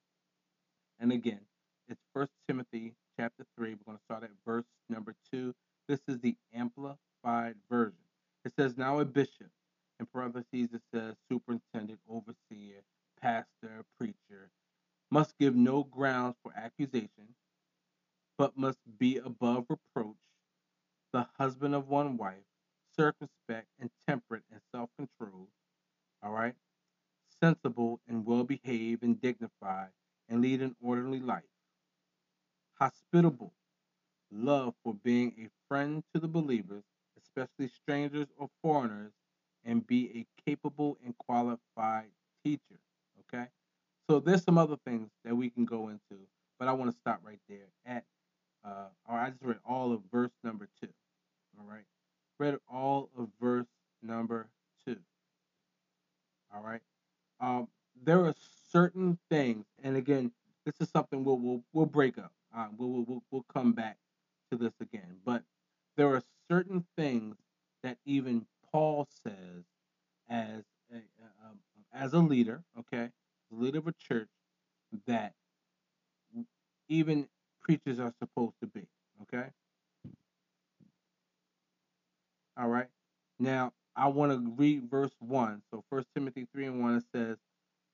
and 1.00 1.12
again, 1.12 1.40
it's 1.88 2.00
First 2.14 2.32
Timothy 2.48 2.94
chapter 3.18 3.44
3. 3.56 3.70
We're 3.70 3.76
going 3.84 3.98
to 3.98 4.04
start 4.04 4.22
at 4.22 4.30
verse 4.46 4.64
number 4.88 5.14
2. 5.32 5.54
This 5.88 6.00
is 6.08 6.20
the 6.20 6.36
amplified 6.54 7.56
version. 7.70 7.98
It 8.44 8.52
says, 8.56 8.78
Now 8.78 9.00
a 9.00 9.04
bishop, 9.04 9.50
in 9.98 10.06
parentheses, 10.06 10.68
it 10.72 10.82
says 10.94 11.14
superintendent, 11.30 12.00
overseer, 12.08 12.82
pastor, 13.20 13.84
preacher, 13.98 14.50
must 15.10 15.36
give 15.38 15.54
no 15.54 15.84
grounds 15.84 16.36
for 16.42 16.52
accusation, 16.56 17.34
but 18.38 18.56
must 18.56 18.78
be 18.98 19.18
above 19.18 19.66
reproach, 19.68 20.16
the 21.12 21.26
husband 21.38 21.74
of 21.74 21.88
one 21.88 22.16
wife, 22.16 22.36
circumspect 23.00 23.66
and 23.80 23.90
temperate 24.06 24.42
and 24.52 24.60
self 24.74 24.90
controlled. 24.98 25.48
All 26.22 26.32
right? 26.32 26.54
Sensible 27.42 28.00
and 28.06 28.26
well 28.26 28.44
behaved 28.44 29.02
and 29.02 29.20
dignified, 29.20 29.88
and 30.28 30.42
lead 30.42 30.60
an 30.60 30.76
orderly 30.82 31.20
life. 31.20 31.42
Hospitable, 32.78 33.52
love 34.30 34.74
for 34.84 34.94
being 35.02 35.32
a 35.38 35.48
friend 35.66 36.02
to 36.12 36.20
the 36.20 36.28
believers, 36.28 36.82
especially 37.16 37.68
strangers 37.68 38.26
or 38.36 38.50
foreigners, 38.62 39.12
and 39.64 39.86
be 39.86 40.10
a 40.14 40.48
capable 40.48 40.98
and 41.04 41.16
qualified 41.16 42.10
teacher. 42.44 42.80
Okay? 43.20 43.46
So 44.08 44.20
there's 44.20 44.44
some 44.44 44.58
other 44.58 44.76
things 44.84 45.08
that 45.24 45.34
we 45.34 45.48
can 45.48 45.64
go 45.64 45.88
into, 45.88 46.20
but 46.58 46.68
I 46.68 46.72
want 46.72 46.90
to 46.90 46.96
stop 46.98 47.20
right 47.24 47.40
there 47.48 47.68
at, 47.86 48.04
uh, 48.62 48.88
or 49.08 49.16
I 49.16 49.30
just 49.30 49.42
read 49.42 49.58
all 49.66 49.92
of 49.92 50.00
verse 50.12 50.32
number 50.44 50.68
two. 50.82 50.88
All 51.58 51.66
right? 51.66 51.84
Read 52.40 52.56
all 52.72 53.10
of 53.18 53.28
verse 53.38 53.66
number 54.02 54.48
two. 54.86 54.96
All 56.54 56.62
right? 56.62 56.80
Um, 57.38 57.68
there 58.02 58.24
are 58.24 58.34
certain 58.72 59.18
things, 59.28 59.66
and 59.82 59.94
again, 59.94 60.32
this 60.64 60.74
is 60.80 60.88
something 60.88 61.22
we'll 61.22 61.38
we'll, 61.38 61.62
we'll 61.74 61.84
break 61.84 62.16
up. 62.16 62.32
Uh, 62.56 62.68
we'll, 62.78 63.04
we'll 63.06 63.22
we'll 63.30 63.44
come 63.52 63.72
back 63.74 63.98
to 64.50 64.56
this 64.56 64.72
again, 64.80 65.18
but 65.22 65.42
there 65.98 66.08
are 66.14 66.22
certain 66.48 66.86
things 66.96 67.36
that 67.82 67.98
even 68.06 68.46
Paul 68.72 69.06
says 69.22 69.64
as 70.30 70.62
a, 70.90 70.96
um, 71.44 71.58
as 71.92 72.14
a 72.14 72.20
leader, 72.20 72.62
okay, 72.78 73.10
leader 73.50 73.80
of 73.80 73.86
a 73.86 73.92
church, 73.92 74.30
that 75.06 75.34
even 76.88 77.28
preachers 77.60 78.00
are 78.00 78.14
supposed 78.18 78.54
to 78.62 78.66
be, 78.66 78.86
okay. 79.22 79.50
All 82.60 82.68
right. 82.68 82.88
Now 83.38 83.72
I 83.96 84.08
want 84.08 84.32
to 84.32 84.52
read 84.56 84.90
verse 84.90 85.14
one. 85.18 85.62
So 85.70 85.82
First 85.88 86.08
Timothy 86.14 86.46
three 86.52 86.66
and 86.66 86.82
one 86.82 86.96
it 86.96 87.04
says, 87.10 87.38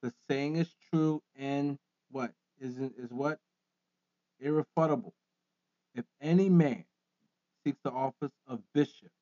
"The 0.02 0.12
saying 0.26 0.56
is 0.56 0.74
true 0.90 1.22
and 1.36 1.78
what 2.10 2.32
is 2.60 2.76
is 2.78 3.12
what 3.12 3.38
irrefutable. 4.40 5.14
If 5.94 6.04
any 6.20 6.48
man 6.48 6.84
seeks 7.64 7.78
the 7.84 7.92
office 7.92 8.32
of 8.48 8.60
bishop, 8.74 9.12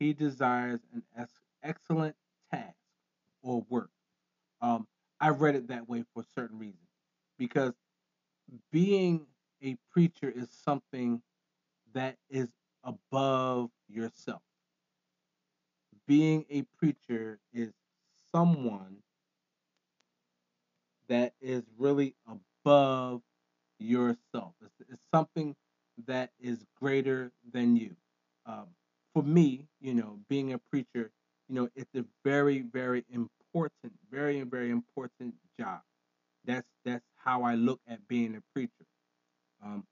he 0.00 0.12
desires 0.12 0.80
an 0.92 1.04
excellent 1.62 2.16
task 2.50 2.76
or 3.42 3.64
work. 3.68 3.90
Um, 4.60 4.88
I 5.20 5.28
read 5.30 5.54
it 5.54 5.68
that 5.68 5.88
way 5.88 6.04
for 6.12 6.22
a 6.22 6.26
certain 6.34 6.58
reason, 6.58 6.86
because 7.38 7.74
being 8.72 9.26
a 9.62 9.76
preacher 9.90 10.30
is 10.30 10.50
something 10.50 11.22
that 11.94 12.16
is 12.28 12.48
above 12.86 13.70
yourself. 13.88 14.42
Being 16.06 16.46
a 16.50 16.62
preacher 16.78 17.40
is 17.52 17.72
someone 18.32 18.98
that 21.08 21.34
is 21.40 21.64
really 21.78 22.14
above 22.28 23.22
yourself. 23.78 24.54
It's, 24.62 24.90
it's 24.90 25.02
something 25.12 25.56
that 26.06 26.30
is 26.40 26.64
greater 26.80 27.32
than 27.52 27.76
you. 27.76 27.96
Um, 28.46 28.68
for 29.14 29.22
me, 29.22 29.68
you 29.80 29.94
know, 29.94 30.20
being 30.28 30.52
a 30.52 30.58
preacher, 30.58 31.10
you 31.48 31.54
know, 31.54 31.68
it's 31.74 31.94
a 31.96 32.04
very, 32.24 32.60
very 32.60 33.04
important, 33.10 33.94
very, 34.10 34.42
very 34.42 34.70
important 34.70 35.34
job. 35.58 35.80
That's 36.44 36.68
that's 36.84 37.04
how 37.16 37.42
I 37.42 37.54
look 37.56 37.80
at 37.88 38.06
being 38.08 38.36
a 38.36 38.42
preacher. 38.54 38.86
Um, 39.64 39.84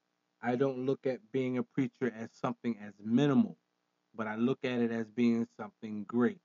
I 0.45 0.57
don't 0.57 0.85
look 0.85 1.07
at 1.07 1.21
being 1.33 1.57
a 1.57 1.63
preacher 1.63 2.13
as 2.15 2.29
something 2.33 2.77
as 2.87 2.93
minimal, 3.03 3.57
but 4.15 4.27
I 4.27 4.37
look 4.37 4.59
at 4.63 4.79
it 4.81 4.91
as 4.91 5.07
being 5.07 5.47
something 5.59 6.05
great. 6.07 6.39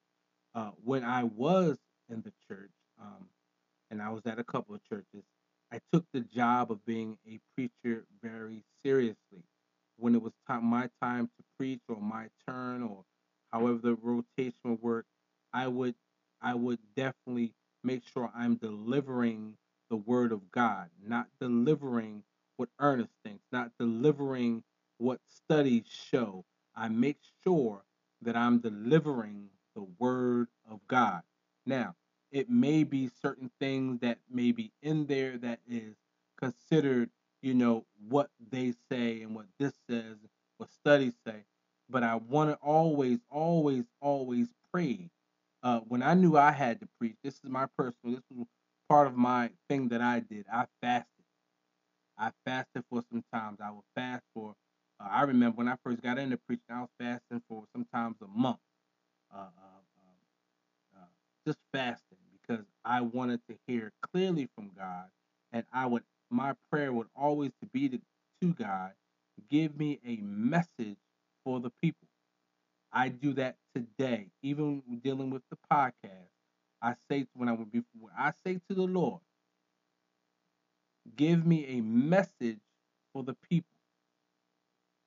Uh, 0.55 0.71
when 0.83 1.03
I 1.03 1.25
was 1.25 1.77
in 2.09 2.21
the 2.21 2.31
church, 2.47 2.71
um, 3.01 3.27
and 3.91 4.01
I 4.01 4.09
was 4.09 4.25
at 4.25 4.39
a 4.39 4.43
couple 4.43 4.73
of 4.73 4.81
churches, 4.85 5.25
I 5.71 5.79
took 5.91 6.05
the 6.13 6.21
job 6.21 6.71
of 6.71 6.85
being 6.85 7.17
a 7.27 7.39
preacher 7.55 8.05
very 8.23 8.63
seriously. 8.85 9.43
When 9.97 10.15
it 10.15 10.21
was 10.21 10.31
time, 10.47 10.63
my 10.63 10.89
time 11.03 11.25
to 11.25 11.43
preach, 11.57 11.81
or 11.89 11.99
my 11.99 12.27
turn, 12.47 12.83
or 12.83 13.03
however 13.51 13.79
the 13.83 13.95
rotation 13.95 14.59
would 14.63 14.81
work, 14.81 15.05
I 15.51 15.67
would, 15.67 15.95
I 16.41 16.55
would 16.55 16.79
definitely 16.95 17.53
make 17.83 18.03
sure 18.07 18.31
I'm 18.33 18.55
delivering 18.55 19.55
the 19.89 19.97
word 19.97 20.31
of 20.31 20.49
God, 20.51 20.89
not 21.05 21.27
delivering 21.41 22.23
thinks, 22.57 22.69
not 22.97 23.09
delivering 24.19 24.63
what 24.97 25.19
studies 25.27 25.85
show. 25.87 26.43
I 26.75 26.89
make 26.89 27.17
sure 27.43 27.83
that 28.21 28.35
I'm 28.35 28.59
delivering 28.59 29.49
the 29.75 29.85
word 29.97 30.47
of 30.69 30.79
God. 30.87 31.21
Now, 31.65 31.95
it 32.31 32.49
may 32.49 32.83
be 32.83 33.09
certain 33.21 33.49
things 33.59 33.99
that 34.01 34.19
may 34.29 34.51
be 34.51 34.71
in 34.81 35.07
there 35.07 35.37
that 35.37 35.59
is 35.67 35.95
considered, 36.37 37.09
you 37.41 37.53
know, 37.53 37.85
what 38.07 38.29
they 38.51 38.73
say 38.91 39.21
and 39.21 39.35
what 39.35 39.45
this 39.57 39.73
says, 39.89 40.17
what 40.57 40.69
studies 40.71 41.13
say. 41.25 41.43
But 41.89 42.03
I 42.03 42.15
want 42.15 42.51
to 42.51 42.57
always, 42.61 43.19
always, 43.29 43.85
always 44.01 44.47
pray. 44.71 45.09
Uh, 45.63 45.79
when 45.87 46.03
I 46.03 46.13
knew 46.13 46.37
I 46.37 46.51
had 46.51 46.79
to 46.81 46.87
preach, 46.99 47.15
this 47.23 47.35
is 47.43 47.49
my 47.49 47.65
personal, 47.77 48.15
this 48.15 48.23
was 48.29 48.47
part 48.87 49.07
of 49.07 49.15
my 49.15 49.49
thing 49.69 49.89
that 49.89 50.01
I 50.01 50.19
did. 50.19 50.45
I 50.51 50.65
fasted. 50.81 51.19
I 52.19 52.31
fasted 52.45 52.83
for 52.89 53.01
some 53.09 53.23
times. 53.33 53.59
I 53.63 53.71
would 53.71 53.85
fast 53.95 54.23
for, 54.33 54.53
uh, 54.99 55.07
I 55.09 55.21
remember 55.21 55.55
when 55.55 55.69
I 55.69 55.75
first 55.83 56.01
got 56.01 56.19
into 56.19 56.37
preaching, 56.37 56.65
I 56.69 56.81
was 56.81 56.89
fasting 56.99 57.41
for 57.47 57.63
sometimes 57.73 58.17
a 58.21 58.27
month. 58.27 58.59
Uh, 59.33 59.37
uh, 59.37 59.41
uh, 59.97 60.97
uh 60.97 61.05
just 61.47 61.59
fasting 61.71 62.17
because 62.41 62.65
I 62.83 63.01
wanted 63.01 63.39
to 63.49 63.55
hear 63.67 63.93
clearly 64.11 64.49
from 64.55 64.71
God, 64.77 65.05
and 65.53 65.63
I 65.71 65.85
would 65.85 66.03
my 66.29 66.53
prayer 66.71 66.91
would 66.91 67.07
always 67.15 67.51
to 67.61 67.67
be 67.71 67.89
to, 67.89 67.99
to 68.41 68.53
God, 68.53 68.91
give 69.49 69.77
me 69.77 69.99
a 70.05 70.17
message 70.17 70.97
for 71.45 71.59
the 71.59 71.71
people. 71.81 72.07
I 72.91 73.09
do 73.09 73.33
that 73.33 73.55
today, 73.73 74.27
even 74.43 74.83
dealing 75.03 75.29
with 75.29 75.43
the 75.49 75.57
podcast. 75.71 76.29
I 76.81 76.95
say 77.09 77.27
when 77.33 77.47
I 77.47 77.53
would 77.53 77.71
be 77.71 77.81
I 78.17 78.33
say 78.43 78.59
to 78.67 78.75
the 78.75 78.83
Lord, 78.83 79.21
give 81.15 81.45
me 81.45 81.77
a 81.77 81.81
message 81.81 82.59
for 83.13 83.23
the 83.23 83.35
people. 83.49 83.67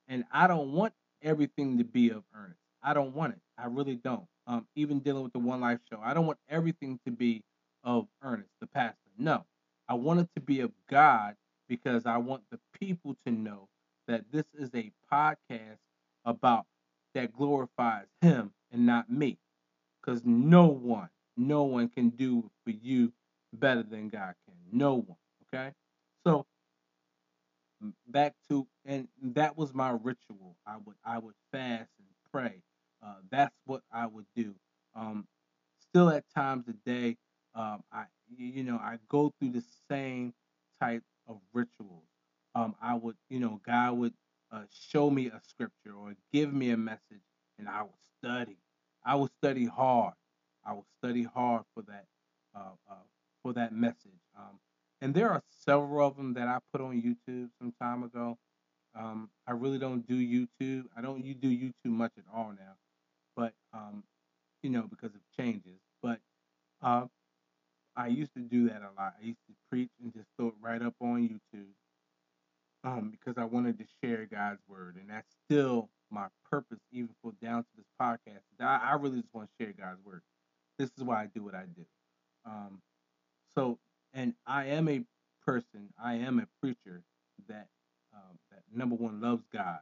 And 0.07 0.23
I 0.31 0.47
don't 0.47 0.73
want 0.73 0.93
everything 1.21 1.77
to 1.77 1.83
be 1.83 2.09
of 2.09 2.23
Ernest. 2.35 2.59
I 2.81 2.93
don't 2.93 3.15
want 3.15 3.33
it. 3.33 3.39
I 3.57 3.67
really 3.67 3.95
don't. 3.95 4.25
Um, 4.45 4.67
even 4.75 4.99
dealing 4.99 5.23
with 5.23 5.33
the 5.33 5.39
One 5.39 5.61
Life 5.61 5.79
show, 5.89 5.99
I 6.03 6.13
don't 6.13 6.25
want 6.25 6.39
everything 6.49 6.99
to 7.05 7.11
be 7.11 7.43
of 7.83 8.07
Ernest, 8.21 8.49
the 8.59 8.67
pastor. 8.67 8.97
No, 9.23 9.45
I 9.87 9.93
want 9.93 10.19
it 10.19 10.27
to 10.35 10.41
be 10.41 10.59
of 10.59 10.71
God 10.89 11.35
because 11.69 12.05
I 12.05 12.17
want 12.17 12.43
the 12.51 12.59
people 12.77 13.15
to 13.25 13.31
know 13.31 13.69
that 14.05 14.25
this 14.33 14.43
is 14.53 14.69
a 14.75 14.91
podcast 15.09 15.77
about 16.25 16.65
that 17.13 17.31
glorifies 17.31 18.07
Him 18.21 18.51
and 18.69 18.85
not 18.85 19.09
me. 19.09 19.37
Because 20.01 20.25
no 20.25 20.65
one, 20.65 21.07
no 21.37 21.63
one 21.63 21.87
can 21.87 22.09
do 22.09 22.51
for 22.65 22.71
you 22.71 23.13
better 23.53 23.81
than 23.81 24.09
God 24.09 24.35
can. 24.45 24.57
No 24.73 24.95
one. 24.95 25.17
Okay? 25.47 25.71
So 26.27 26.45
back 28.05 28.33
to 28.49 28.67
and 28.83 29.07
that 29.21 29.57
was 29.57 29.73
my 29.73 29.91
ritual. 29.91 30.57
I 30.67 30.75
would 30.83 30.97
I 31.05 31.19
would 31.19 31.35
fast 31.53 31.91
and 31.97 32.07
pray. 32.29 32.61
Uh, 33.01 33.15
that's 33.31 33.55
what 33.63 33.83
I 33.89 34.05
would 34.05 34.25
do. 34.35 34.53
Um, 34.95 35.27
still 35.79 36.09
at 36.09 36.25
times 36.35 36.65
today, 36.65 37.15
um, 37.55 37.83
I 37.91 38.05
you 38.37 38.63
know 38.63 38.77
I 38.77 38.97
go 39.07 39.33
through 39.39 39.51
the 39.51 39.63
same 39.89 40.33
type 40.79 41.03
of 41.27 41.39
rituals. 41.53 42.07
Um, 42.55 42.75
I 42.81 42.95
would 42.95 43.15
you 43.29 43.39
know 43.39 43.59
God 43.65 43.97
would 43.97 44.13
uh, 44.51 44.63
show 44.69 45.09
me 45.09 45.27
a 45.27 45.39
scripture 45.47 45.93
or 45.95 46.13
give 46.31 46.53
me 46.53 46.71
a 46.71 46.77
message, 46.77 47.23
and 47.57 47.67
I 47.67 47.83
would 47.83 47.91
study. 48.19 48.57
I 49.05 49.15
would 49.15 49.31
study 49.37 49.65
hard. 49.65 50.13
I 50.65 50.73
would 50.73 50.85
study 50.99 51.23
hard 51.23 51.63
for 51.73 51.83
that 51.83 52.05
uh, 52.55 52.75
uh, 52.89 52.95
for 53.41 53.53
that 53.53 53.73
message. 53.73 54.21
Um, 54.37 54.59
and 55.01 55.13
there 55.13 55.29
are 55.29 55.43
several 55.65 56.07
of 56.07 56.15
them 56.15 56.33
that 56.35 56.47
I 56.47 56.59
put 56.71 56.81
on 56.81 57.01
YouTube 57.01 57.49
some 57.59 57.73
time 57.81 58.03
ago. 58.03 58.37
Um, 58.95 59.29
I 59.45 59.51
really 59.51 59.79
don't 59.79 60.07
do 60.07 60.15
YouTube. 60.15 60.85
I 60.95 61.01
don't 61.01 61.23
you 61.25 61.33
do 61.33 61.49
YouTube 61.49 61.91
much 61.91 62.13
at 62.17 62.23
all 62.33 62.53
now, 62.57 62.75
but 63.35 63.53
um, 63.73 64.03
you 64.61 64.69
know 64.69 64.83
because 64.89 65.13
of 65.13 65.21
changes. 65.37 65.79
But 66.01 66.19
uh, 66.81 67.07
I 67.95 68.07
used 68.07 68.33
to 68.35 68.41
do 68.41 68.69
that 68.69 68.81
a 68.81 68.91
lot. 68.99 69.15
I 69.21 69.25
used 69.25 69.45
to 69.47 69.53
preach 69.69 69.91
and 70.01 70.13
just 70.13 70.27
throw 70.37 70.47
it 70.47 70.53
right 70.61 70.81
up 70.81 70.95
on 70.99 71.21
YouTube 71.27 71.73
um, 72.83 73.11
because 73.11 73.37
I 73.37 73.45
wanted 73.45 73.77
to 73.79 73.85
share 74.01 74.25
God's 74.25 74.61
word, 74.67 74.95
and 74.99 75.09
that's 75.09 75.31
still 75.45 75.89
my 76.09 76.27
purpose, 76.49 76.79
even 76.91 77.09
for 77.21 77.33
down 77.41 77.63
to 77.63 77.69
this 77.75 77.85
podcast. 78.01 78.41
I, 78.59 78.91
I 78.91 78.93
really 78.95 79.21
just 79.21 79.33
want 79.33 79.49
to 79.49 79.63
share 79.63 79.73
God's 79.77 79.99
word. 80.05 80.21
This 80.79 80.89
is 80.97 81.03
why 81.03 81.23
I 81.23 81.27
do 81.33 81.43
what 81.43 81.55
I 81.55 81.65
do. 81.75 81.85
Um, 82.45 82.81
so, 83.57 83.79
and 84.13 84.33
I 84.45 84.65
am 84.67 84.87
a 84.89 85.03
person, 85.45 85.89
I 86.01 86.15
am 86.15 86.39
a 86.39 86.47
preacher 86.61 87.03
that 87.47 87.67
um, 88.13 88.37
that 88.51 88.61
number 88.73 88.95
one 88.95 89.21
loves 89.21 89.43
God, 89.51 89.79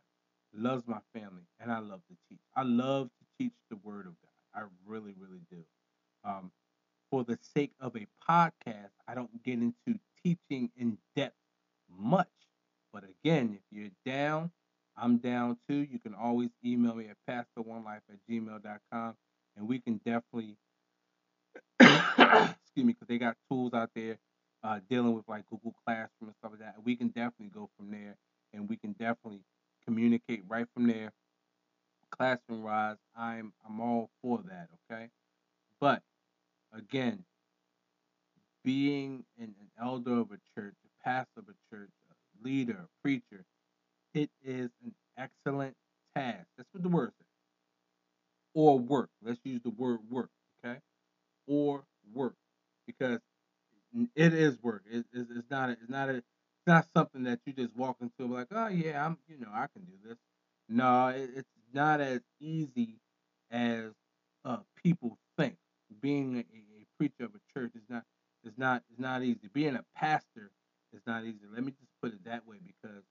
loves 0.54 0.84
my 0.88 1.00
family, 1.14 1.44
and 1.60 1.72
I 1.72 1.80
love 1.80 2.02
to 2.10 2.18
teach. 2.30 2.40
I 2.56 2.64
love 2.64 3.08
to 3.08 3.44
teach 3.44 3.54
the 3.70 3.78
Word 3.84 4.08
of 4.08 4.14
God. 4.22 4.64
I 4.64 4.66
really, 4.86 5.14
really 5.18 5.42
do. 5.50 5.64
Um, 6.24 6.52
for 7.10 7.24
the 7.24 7.38
sake 7.56 7.74
of 7.80 7.96
a 7.96 8.08
podcast, 8.30 8.92
I 9.08 9.16
don't 9.16 9.44
get 9.44 9.60
into 9.60 10.00
teaching 10.24 10.72
in 10.78 10.98
depth 11.16 11.36
much. 11.90 12.28
But 12.94 13.04
again, 13.04 13.58
if 13.58 13.62
you're 13.78 13.92
down, 14.06 14.52
I'm 14.98 15.18
down 15.18 15.58
too. 15.68 15.88
You 15.92 16.00
can 16.00 16.14
always 16.14 16.50
email 16.64 16.96
me 16.96 17.08
at 17.10 17.18
pastor1life 17.30 18.02
at 18.10 18.18
gmail.com 18.30 19.16
and 19.58 19.68
we 19.68 19.80
can 19.80 20.00
definitely 20.06 20.58
excuse 21.80 22.86
me, 22.86 22.94
because 22.94 23.08
they 23.08 23.18
got 23.18 23.36
tools 23.50 23.74
out 23.74 23.90
there 23.96 24.18
uh, 24.64 24.80
dealing 24.90 25.14
with 25.14 25.28
like 25.28 25.46
Google 25.48 25.76
Classroom 25.86 26.10
and 26.30 26.36
stuff 26.40 26.52
like 26.52 26.62
that. 26.62 26.76
We 26.84 26.96
can 26.96 27.10
definitely 27.10 27.52
go 27.54 27.70
from 27.78 27.92
there, 27.92 28.16
and 28.54 28.70
we 28.70 28.78
can 28.78 28.94
definitely 28.94 29.42
communicate 29.86 30.44
right 30.48 30.68
from 30.74 30.88
there. 30.88 31.12
Classroom 32.12 32.64
wise, 32.64 32.98
I'm 33.16 33.54
I'm 33.68 33.80
all 33.80 34.10
for 34.22 34.40
that. 34.50 34.70
Okay, 34.92 35.10
but 35.80 36.02
again, 36.74 37.24
being 38.64 39.24
an, 39.40 39.56
an 39.60 39.72
elder 39.82 40.20
of 40.20 40.32
a 40.32 40.40
church, 40.60 40.76
a 40.86 41.10
pastor 41.10 41.40
of 41.40 41.46
a 41.50 41.76
church, 41.76 41.90
a 42.10 42.48
leader, 42.48 42.78
a 42.86 43.02
preacher, 43.02 43.46
it 44.14 44.30
is 44.44 44.70
an 44.84 44.94
excellent 45.18 45.76
task. 46.16 46.46
That's 46.58 46.70
what 46.74 46.84
the 46.84 46.90
word 46.90 47.12
says. 47.18 47.28
Or 48.54 48.78
work. 48.78 49.10
Let's 49.24 49.40
use 49.44 49.62
the 49.64 49.70
word 49.70 50.00
work. 50.10 50.30
Okay, 50.66 50.80
or 51.48 51.84
work 52.14 52.36
because 52.88 53.20
it 54.16 54.34
is 54.34 54.58
work. 54.62 54.84
It, 54.90 55.06
it's, 55.14 55.30
it's 55.32 55.50
not. 55.50 55.70
A, 55.70 55.74
it's 55.74 55.90
not 55.90 56.10
a. 56.10 56.16
It's 56.18 56.68
not 56.68 56.86
something 56.96 57.24
that 57.24 57.40
you 57.46 57.54
just 57.54 57.76
walk 57.76 57.98
into 58.02 58.32
like, 58.32 58.48
oh 58.52 58.68
yeah, 58.68 59.06
I'm. 59.06 59.18
You 59.28 59.40
know, 59.40 59.52
I 59.54 59.68
can 59.74 59.84
do 59.86 59.94
this. 60.08 60.18
No, 60.70 61.08
it, 61.08 61.30
it's 61.36 61.50
not 61.74 62.02
as 62.02 62.22
easy 62.40 62.96
as 63.52 63.92
uh, 64.46 64.60
people 64.82 65.18
think. 65.38 65.56
Being 66.02 66.38
a, 66.38 66.40
a 66.40 66.86
preacher 66.98 67.26
of 67.26 67.32
a 67.36 67.60
church 67.60 67.72
is 67.76 67.84
not. 67.90 68.04
Is 68.46 68.54
not. 68.58 68.84
Is 68.92 69.00
not 69.00 69.24
easy. 69.24 69.50
Being 69.54 69.76
a 69.76 69.84
pastor 69.96 70.52
is 70.94 71.02
not 71.06 71.24
easy. 71.24 71.40
Let 71.54 71.64
me 71.64 71.72
just 71.72 71.92
put 72.02 72.14
it 72.14 72.24
that 72.26 72.48
way 72.48 72.58
because 72.66 73.04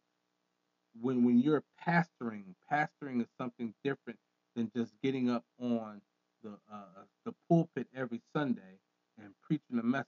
when 1.00 1.24
when 1.24 1.38
you're 1.40 1.62
pastoring, 1.86 2.54
pastoring 2.70 3.20
is 3.20 3.28
something 3.38 3.74
different 3.84 4.18
than 4.56 4.70
just 4.74 4.92
getting 5.02 5.30
up 5.30 5.44
on 5.60 6.00
the 6.42 6.58
uh, 6.72 7.04
the 7.24 7.32
pulpit 7.48 7.86
every 7.94 8.20
Sunday 8.34 8.78
and 9.18 9.32
preaching 9.42 9.78
a 9.78 9.82
message. 9.82 10.06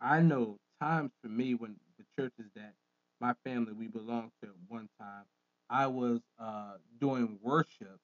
I 0.00 0.20
know 0.20 0.58
times 0.80 1.12
for 1.22 1.28
me 1.28 1.54
when 1.54 1.76
the 1.98 2.04
churches 2.18 2.46
that 2.56 2.74
my 3.20 3.34
family 3.44 3.72
we 3.72 3.86
belonged 3.86 4.32
to 4.42 4.48
at 4.48 4.54
one 4.68 4.88
time. 4.98 5.24
I 5.68 5.86
was 5.86 6.20
uh, 6.38 6.74
doing 7.00 7.38
worship, 7.42 8.00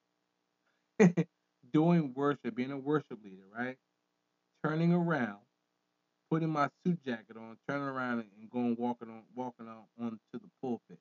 doing 1.72 2.12
worship, 2.14 2.54
being 2.54 2.70
a 2.70 2.78
worship 2.78 3.18
leader, 3.24 3.42
right? 3.56 3.76
Turning 4.64 4.92
around, 4.92 5.40
putting 6.30 6.50
my 6.50 6.68
suit 6.84 7.02
jacket 7.04 7.36
on, 7.36 7.56
turning 7.68 7.88
around 7.88 8.20
and 8.20 8.50
going 8.50 8.76
walking 8.78 9.08
on 9.08 9.22
walking 9.34 9.66
on 9.66 9.84
onto 10.00 10.18
the 10.34 10.50
pulpit 10.62 10.98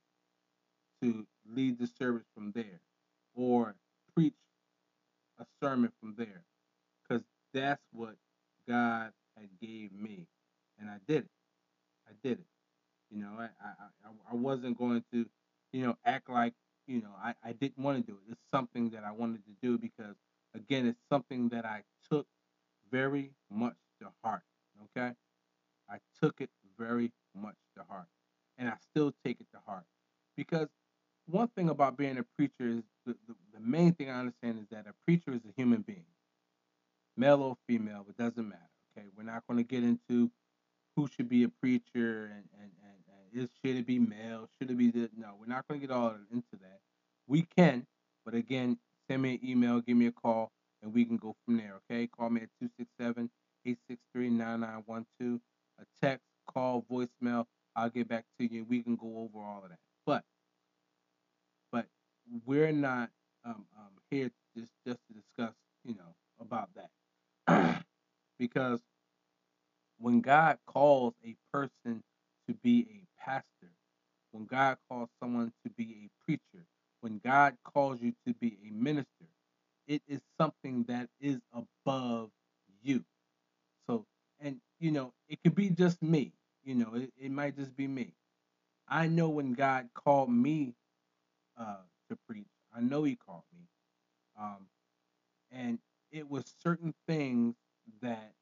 to 1.04 1.28
lead 1.48 1.78
the 1.78 1.88
service 1.88 2.26
from 2.34 2.52
there, 2.54 2.82
or 3.36 3.76
preach 4.16 4.34
a 5.40 5.46
sermon 5.62 5.92
from 6.00 6.16
there, 6.18 6.44
because 7.04 7.24
that's 7.54 7.82
what 7.92 8.16
God 8.68 9.12
had 9.38 9.50
gave 9.62 9.92
me, 9.94 10.28
and 10.80 10.90
I 10.90 10.98
did 11.08 11.24
it. 11.24 11.32
I 12.08 12.12
did 12.24 12.40
it. 12.40 12.46
You 13.12 13.22
know, 13.22 13.34
I 13.40 13.50
I, 13.64 14.10
I 14.32 14.36
wasn't 14.36 14.78
going 14.78 15.04
to, 15.12 15.26
you 15.72 15.86
know, 15.86 15.98
act 16.06 16.30
like 16.30 16.54
you 16.88 17.02
know 17.02 17.14
I, 17.22 17.36
I 17.44 17.54
didn't 17.54 17.80
want 17.84 18.06
to 18.06 18.12
do 18.12 18.18
it. 18.18 18.32
It's 18.32 18.42
something 18.52 18.90
that 18.92 19.04
I 19.04 19.12
wanted 19.12 19.44
to 19.46 19.52
do 19.62 19.78
because 19.78 20.16
again, 20.56 20.88
it's 20.88 21.02
something 21.10 21.50
that 21.50 21.66
I 21.66 21.84
took 22.10 22.28
very 22.92 23.32
much 23.52 23.76
to 24.02 24.10
heart. 24.24 24.44
Okay, 24.86 25.14
I 25.90 25.98
took 26.22 26.42
it 26.42 26.50
very 26.78 27.12
much 27.36 27.56
to 27.78 27.84
heart, 27.90 28.08
and 28.58 28.70
I 28.70 28.76
still 28.92 29.14
take 29.24 29.40
it 29.40 29.48
to 29.54 29.60
heart 29.66 29.86
because 30.36 30.68
one 31.28 31.48
thing 31.50 31.70
about 31.70 31.98
being 31.98 32.18
a 32.18 32.24
preacher 32.38 32.68
is 32.68 32.84
the, 33.06 33.16
the, 33.54 33.60
main 33.60 33.94
thing 33.94 34.10
I 34.10 34.20
understand 34.20 34.60
is 34.60 34.68
that 34.72 34.86
a 34.88 34.94
preacher 35.06 35.32
is 35.32 35.42
a 35.48 35.54
human 35.56 35.82
being, 35.82 36.06
male 37.18 37.42
or 37.42 37.58
female, 37.68 38.06
it 38.08 38.18
doesn't 38.18 38.48
matter. 38.48 38.62
Okay, 38.98 39.08
we're 39.18 39.24
not 39.24 39.44
going 39.48 39.58
to 39.58 39.64
get 39.64 39.84
into 39.84 40.30
who 40.96 41.08
should 41.08 41.28
be 41.28 41.44
a 41.44 41.50
preacher 41.50 42.26
and, 42.26 42.46
and, 42.60 42.72
and, 42.84 43.04
and 43.08 43.44
is 43.44 43.50
should 43.64 43.76
it 43.76 43.86
be 43.86 44.00
male, 44.00 44.48
should 44.58 44.72
it 44.72 44.78
be 44.78 44.92
this? 44.92 45.10
No, 45.18 45.32
we're 45.40 45.54
not 45.54 45.68
going 45.68 45.82
to 45.82 45.88
get 45.88 45.96
all 45.96 46.16
into 46.32 46.44
that. 46.62 46.80
We 47.28 47.48
can, 47.58 47.86
but 48.24 48.34
again, 48.34 48.78
send 49.10 49.22
me 49.22 49.34
an 49.34 49.50
email, 49.50 49.82
give 49.82 49.98
me 49.98 50.08
a 50.08 50.12
call, 50.12 50.52
and 50.82 50.94
we 50.94 51.06
can 51.06 51.18
go 51.18 51.36
from 51.46 51.58
there. 51.58 51.80
Okay, 51.90 52.08
call 52.08 52.30
me 52.30 52.42
at 52.42 52.50
267 52.62 53.30
863 53.66 54.30
9912. 54.30 55.40
A 55.80 56.06
text, 56.06 56.26
call, 56.48 56.86
voicemail. 56.90 57.46
I'll 57.76 57.90
get 57.90 58.08
back 58.08 58.26
to 58.40 58.46
you. 58.46 58.66
We 58.70 58.82
can 58.82 58.96
go 58.96 59.30
over 59.34 59.46
all 59.46 59.64
of 59.64 59.70
that. 59.70 59.80
But 60.06 60.24
we're 62.46 62.72
not 62.72 63.10
um, 63.46 63.66
um, 63.78 63.92
here 64.10 64.32
just 64.58 64.72
just 64.88 65.00
to 65.08 65.14
discuss, 65.14 65.56
you 65.84 65.96
know, 65.96 66.16
about 66.40 66.70
that 66.76 67.84
because 68.40 68.82
when 70.00 70.22
God 70.22 70.58
calls 70.68 71.14
a 71.26 71.36
person 71.54 72.04
to 72.48 72.54
be 72.64 72.88
a 72.92 73.24
pastor, 73.24 73.72
when 74.32 74.46
God 74.46 74.78
calls 74.90 75.10
someone 75.22 75.54
to 75.66 75.72
be 75.72 76.08
a 76.08 76.26
preacher, 76.26 76.66
when 77.02 77.20
God 77.24 77.56
calls 77.64 78.02
you 78.02 78.14
to 78.28 78.34
be 78.34 78.58
a 78.68 78.74
minister, 78.74 79.08
it 79.88 80.02
is 80.08 80.22
something 80.40 80.86
that 80.88 81.10
is 81.22 81.40
above 81.54 82.30
you. 82.84 83.04
So, 83.88 84.06
and 84.40 84.58
you 84.80 84.92
know, 84.92 85.14
it 85.30 85.40
could 85.44 85.56
be 85.56 85.70
just 85.70 86.02
me. 86.02 86.34
You 86.64 86.76
know, 86.76 86.96
it, 86.96 87.12
it 87.18 87.32
might 87.32 87.56
just 87.58 87.76
be 87.76 87.88
me. 87.88 88.14
I 88.88 89.08
know 89.08 89.30
when 89.30 89.54
God 89.54 89.90
called 89.94 90.32
me 90.32 90.76
uh, 91.60 91.78
to 92.10 92.18
preach, 92.28 92.48
I 92.76 92.82
know 92.82 93.04
He 93.04 93.16
called 93.16 93.44
me, 93.54 93.68
um, 94.40 94.68
and 95.52 95.80
it 96.12 96.30
was 96.30 96.46
certain 96.62 96.94
things 97.08 97.56
that 98.02 98.34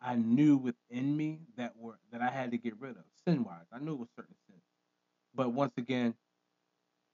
I 0.00 0.16
knew 0.16 0.56
within 0.56 1.16
me 1.16 1.40
that 1.56 1.76
were 1.76 1.98
that 2.12 2.22
I 2.22 2.30
had 2.30 2.50
to 2.52 2.58
get 2.58 2.74
rid 2.80 2.96
of 2.96 3.04
sin 3.26 3.44
wise. 3.44 3.66
I 3.72 3.78
knew 3.78 3.92
it 3.92 3.98
was 3.98 4.08
certain 4.16 4.34
sins. 4.48 4.62
But 5.34 5.52
once 5.52 5.72
again, 5.76 6.14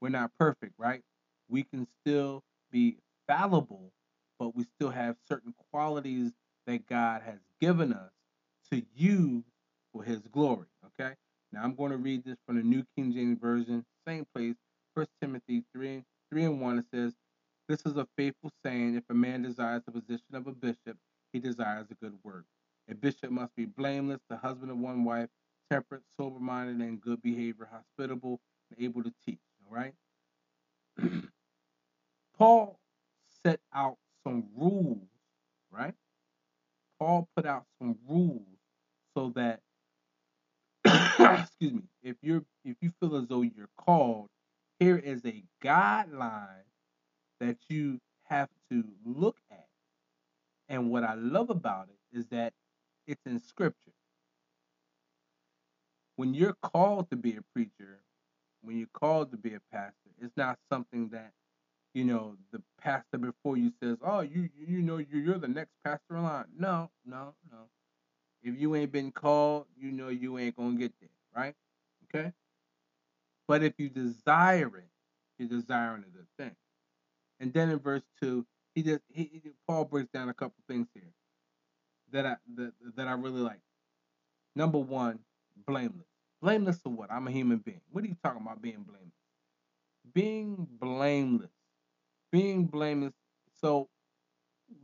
we're 0.00 0.08
not 0.08 0.30
perfect, 0.38 0.74
right? 0.78 1.02
We 1.48 1.64
can 1.64 1.86
still 2.00 2.42
be 2.70 2.98
fallible, 3.26 3.92
but 4.38 4.54
we 4.54 4.64
still 4.64 4.90
have 4.90 5.16
certain 5.28 5.54
qualities 5.70 6.32
that 6.66 6.86
God 6.86 7.22
has 7.22 7.38
given 7.60 7.92
us 7.92 8.10
to 8.70 8.82
use 8.94 9.44
for 9.92 10.02
his 10.02 10.20
glory. 10.32 10.66
Okay? 10.86 11.14
Now 11.52 11.62
I'm 11.62 11.74
going 11.74 11.92
to 11.92 11.96
read 11.96 12.24
this 12.24 12.36
from 12.46 12.56
the 12.56 12.62
New 12.62 12.84
King 12.96 13.12
James 13.12 13.38
Version, 13.40 13.84
same 14.06 14.26
place, 14.34 14.56
First 14.96 15.10
Timothy 15.20 15.62
3, 15.74 16.02
3 16.30 16.44
and 16.44 16.60
1. 16.60 16.78
It 16.78 16.86
says, 16.90 17.12
This 17.68 17.82
is 17.84 17.98
a 17.98 18.08
faithful 18.16 18.50
saying, 18.64 18.96
if 18.96 19.04
a 19.10 19.14
man 19.14 19.42
desires 19.42 19.82
the 19.84 19.92
position 19.92 20.34
of 20.34 20.46
a 20.46 20.52
bishop, 20.52 20.96
he 21.34 21.38
desires 21.38 21.86
a 21.90 21.94
good 22.02 22.14
work. 22.24 22.46
A 22.90 22.94
bishop 22.94 23.30
must 23.30 23.54
be 23.54 23.66
blameless, 23.66 24.20
the 24.30 24.38
husband 24.38 24.70
of 24.70 24.78
one 24.78 25.04
wife, 25.04 25.28
temperate, 25.70 26.00
sober 26.18 26.40
minded, 26.40 26.80
and 26.80 26.98
good 26.98 27.20
behavior, 27.20 27.68
hospitable, 27.70 28.40
and 28.70 28.82
able 28.82 29.02
to 29.02 29.12
teach. 29.26 29.38
All 29.68 29.76
right? 29.76 29.92
Paul 32.38 32.78
set 33.44 33.60
out 33.74 33.98
some 34.24 34.44
rules, 34.56 35.08
right? 35.70 35.94
Paul 36.98 37.28
put 37.36 37.44
out 37.44 37.64
some 37.78 37.98
rules 38.08 38.46
so 39.14 39.30
that 39.36 39.60
excuse 41.42 41.72
me, 41.72 41.82
if 42.02 42.16
you're 42.22 42.44
if 42.64 42.76
you 42.80 42.92
feel 43.00 43.16
as 43.16 43.26
though 43.26 43.42
you're 43.42 43.68
called, 43.76 44.28
here 44.78 44.96
is 44.98 45.24
a 45.24 45.42
guideline 45.62 46.64
that 47.40 47.56
you 47.68 48.00
have 48.24 48.48
to 48.70 48.84
look 49.04 49.38
at. 49.50 49.66
And 50.68 50.90
what 50.90 51.04
I 51.04 51.14
love 51.14 51.50
about 51.50 51.88
it 51.88 52.18
is 52.18 52.26
that 52.28 52.52
it's 53.06 53.24
in 53.26 53.38
scripture. 53.40 53.92
When 56.16 56.34
you're 56.34 56.56
called 56.62 57.10
to 57.10 57.16
be 57.16 57.36
a 57.36 57.42
preacher, 57.54 58.00
when 58.62 58.78
you're 58.78 58.88
called 58.92 59.30
to 59.32 59.36
be 59.36 59.54
a 59.54 59.60
pastor, 59.72 60.10
it's 60.20 60.36
not 60.36 60.58
something 60.70 61.08
that 61.10 61.32
you 61.94 62.04
know 62.04 62.36
the 62.52 62.62
pastor 62.80 63.18
before 63.18 63.56
you 63.56 63.72
says, 63.82 63.98
"Oh, 64.02 64.20
you 64.20 64.50
you 64.56 64.82
know 64.82 64.98
you're 64.98 65.38
the 65.38 65.48
next 65.48 65.72
pastor 65.84 66.16
in 66.16 66.22
line." 66.24 66.46
No, 66.58 66.90
no, 67.04 67.34
no. 67.50 67.58
If 68.42 68.58
you 68.58 68.74
ain't 68.74 68.92
been 68.92 69.12
called, 69.12 69.66
you 69.76 69.92
know 69.92 70.08
you 70.08 70.38
ain't 70.38 70.56
gonna 70.56 70.76
get 70.76 70.92
there, 71.00 71.10
right? 71.34 71.54
Okay. 72.04 72.32
But 73.48 73.62
if 73.62 73.74
you 73.78 73.88
desire 73.88 74.76
it, 74.76 74.90
you're 75.38 75.48
desiring 75.48 76.04
a 76.06 76.16
good 76.16 76.26
thing. 76.38 76.56
And 77.40 77.52
then 77.52 77.70
in 77.70 77.78
verse 77.78 78.02
two, 78.20 78.46
he 78.74 78.82
just 78.82 79.02
he, 79.08 79.42
Paul 79.66 79.84
breaks 79.84 80.10
down 80.12 80.28
a 80.28 80.34
couple 80.34 80.56
things 80.68 80.88
here 80.94 81.12
that 82.12 82.26
I 82.26 82.36
that, 82.56 82.72
that 82.96 83.08
I 83.08 83.12
really 83.12 83.40
like. 83.40 83.60
Number 84.54 84.78
one, 84.78 85.20
blameless. 85.66 86.06
Blameless 86.42 86.80
of 86.84 86.92
what? 86.92 87.10
I'm 87.10 87.26
a 87.26 87.30
human 87.30 87.58
being. 87.58 87.80
What 87.90 88.04
are 88.04 88.08
you 88.08 88.16
talking 88.22 88.42
about 88.42 88.60
being 88.62 88.84
blameless? 88.86 89.12
Being 90.14 90.66
blameless. 90.80 91.50
Being 92.32 92.66
blameless. 92.66 93.12
So 93.60 93.88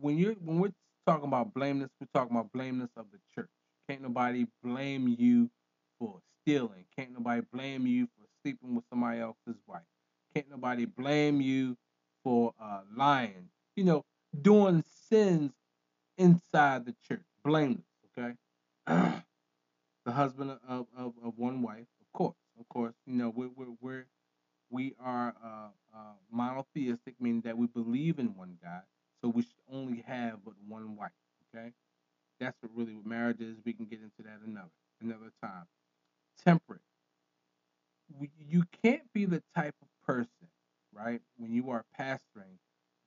when 0.00 0.18
you're 0.18 0.34
when 0.34 0.60
we're 0.60 0.72
talking 1.06 1.26
about 1.26 1.54
blameless, 1.54 1.90
we're 2.00 2.08
talking 2.14 2.36
about 2.36 2.52
blameless 2.52 2.90
of 2.96 3.06
the 3.12 3.18
church. 3.34 3.50
Can't 3.88 4.02
nobody 4.02 4.46
blame 4.62 5.08
you 5.18 5.50
for 5.98 6.20
stealing. 6.42 6.84
Can't 6.96 7.12
nobody 7.12 7.42
blame 7.52 7.86
you 7.86 8.06
for 8.06 8.21
sleeping 8.42 8.74
with 8.74 8.84
somebody 8.90 9.20
else's 9.20 9.60
wife. 9.66 9.82
Can't 10.34 10.50
nobody 10.50 10.84
blame 10.84 11.40
you 11.40 11.76
for 12.24 12.54
uh, 12.60 12.80
lying. 12.96 13.48
You 13.76 13.84
know, 13.84 14.04
doing 14.40 14.84
sins 15.08 15.52
inside 16.18 16.86
the 16.86 16.94
church. 17.06 17.24
Blameless, 17.44 17.84
okay? 18.16 18.34
the 18.86 20.12
husband 20.12 20.50
of, 20.68 20.86
of, 20.96 21.12
of 21.24 21.32
one 21.36 21.62
wife, 21.62 21.86
of 22.00 22.12
course, 22.12 22.36
of 22.58 22.68
course. 22.68 22.94
You 23.06 23.14
know, 23.14 23.32
we're 23.34 23.50
we're, 23.56 23.74
we're 23.80 24.06
we 24.70 24.94
are 25.00 25.34
uh, 25.44 25.68
uh, 25.94 26.14
monotheistic, 26.30 27.14
meaning 27.20 27.42
that 27.42 27.56
we 27.58 27.66
believe 27.66 28.18
in 28.18 28.34
one 28.34 28.58
God, 28.62 28.82
so 29.20 29.28
we 29.28 29.42
should 29.42 29.50
only 29.70 30.02
have 30.06 30.44
but 30.44 30.54
one 30.66 30.96
wife. 30.96 31.10
Okay, 31.54 31.72
that's 32.40 32.56
what 32.60 32.72
really 32.74 32.94
what 32.94 33.06
marriage 33.06 33.40
is. 33.40 33.56
We 33.64 33.72
can 33.72 33.86
get 33.86 34.00
into 34.00 34.22
that 34.22 34.40
another 34.46 34.70
another 35.00 35.32
time. 35.42 35.66
Temperate. 36.44 36.80
You 38.48 38.64
can't 38.82 39.12
be 39.12 39.24
the 39.24 39.42
type 39.56 39.74
of 39.82 39.88
person, 40.06 40.48
right, 40.92 41.20
when 41.36 41.52
you 41.52 41.70
are 41.70 41.84
pastoring, 41.98 42.58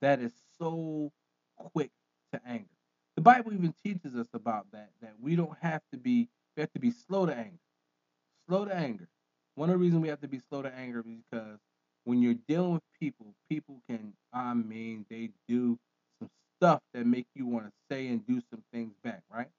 that 0.02 0.20
is 0.20 0.34
so 0.58 1.12
quick 1.58 1.92
to 2.34 2.42
anger. 2.48 2.66
The 3.16 3.22
Bible 3.22 3.54
even 3.54 3.74
teaches 3.84 4.16
us 4.16 4.28
about 4.34 4.68
that. 4.74 4.90
That 5.02 5.14
we 5.22 5.36
don't 5.36 5.58
have 5.62 5.82
to 5.92 5.98
be 5.98 6.30
we 6.56 6.62
have 6.62 6.72
to 6.74 6.80
be 6.80 6.92
slow 6.92 7.26
to 7.26 7.36
anger. 7.36 7.60
Slow 8.48 8.66
to 8.66 8.76
anger. 8.76 9.08
One 9.56 9.70
of 9.70 9.74
the 9.74 9.80
reasons 9.80 10.02
we 10.02 10.10
have 10.10 10.22
to 10.22 10.28
be 10.28 10.40
slow 10.50 10.62
to 10.62 10.74
anger 10.74 11.00
is 11.00 11.06
because 11.32 11.60
when 12.04 12.22
you're 12.22 12.36
dealing 12.48 12.74
with 12.74 12.84
people, 13.00 13.34
people 13.50 13.82
can, 13.90 14.14
I 14.34 14.54
mean, 14.54 15.06
they 15.10 15.32
do 15.48 15.80
some 16.20 16.30
stuff 16.58 16.82
that 16.94 17.06
make 17.06 17.28
you 17.34 17.48
want 17.48 17.66
to 17.66 17.72
say 17.90 18.08
and 18.08 18.26
do 18.28 18.42
some 18.50 18.64
things 18.72 18.94
back, 19.04 19.24
right? 19.32 19.50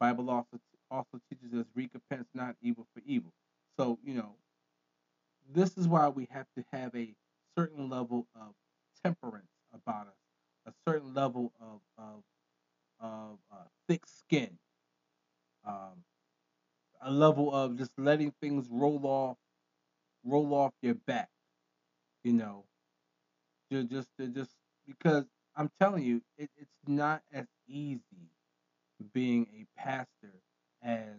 Bible 0.00 0.30
also 0.30 0.58
also 0.90 1.20
teaches 1.30 1.52
us 1.58 1.66
recompense 1.74 2.28
not 2.34 2.56
evil 2.62 2.86
for 2.94 3.02
evil. 3.06 3.32
So, 3.78 3.98
you 4.04 4.14
know, 4.14 4.36
this 5.52 5.76
is 5.76 5.88
why 5.88 6.08
we 6.08 6.28
have 6.30 6.46
to 6.56 6.64
have 6.72 6.94
a 6.94 7.14
certain 7.56 7.88
level 7.88 8.26
of 8.34 8.54
temperance 9.04 9.50
about 9.72 10.06
us, 10.06 10.14
a 10.66 10.72
certain 10.88 11.14
level 11.14 11.52
of 11.60 11.80
of, 11.98 12.22
of 13.00 13.38
uh, 13.52 13.64
thick 13.88 14.06
skin, 14.06 14.58
um, 15.66 16.04
a 17.02 17.10
level 17.10 17.54
of 17.54 17.76
just 17.76 17.92
letting 17.98 18.32
things 18.40 18.66
roll 18.70 19.00
off 19.04 19.36
roll 20.24 20.54
off 20.54 20.72
your 20.82 20.94
back, 20.94 21.28
you 22.22 22.32
know, 22.32 22.64
just 23.70 23.90
just 23.90 24.08
just 24.34 24.50
because 24.86 25.24
I'm 25.56 25.70
telling 25.80 26.04
you, 26.04 26.22
it, 26.36 26.50
it's 26.56 26.70
not 26.86 27.22
as 27.32 27.46
easy 27.68 28.30
being 29.12 29.46
a 29.58 29.80
pastor 29.80 30.34
as 30.82 31.16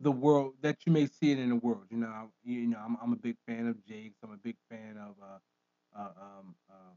the 0.00 0.10
world 0.12 0.54
that 0.62 0.78
you 0.86 0.92
may 0.92 1.06
see 1.06 1.32
it 1.32 1.38
in 1.38 1.48
the 1.48 1.56
world. 1.56 1.84
You 1.90 1.98
know, 1.98 2.08
I, 2.08 2.26
you 2.44 2.66
know, 2.66 2.78
I'm, 2.78 2.96
I'm 3.02 3.12
a 3.12 3.16
big 3.16 3.36
fan 3.46 3.66
of 3.66 3.84
Jakes. 3.86 4.16
I'm 4.22 4.32
a 4.32 4.36
big 4.36 4.56
fan 4.70 4.96
of 4.96 5.14
uh, 5.22 5.98
uh 5.98 6.10
um, 6.20 6.54
uh, 6.70 6.94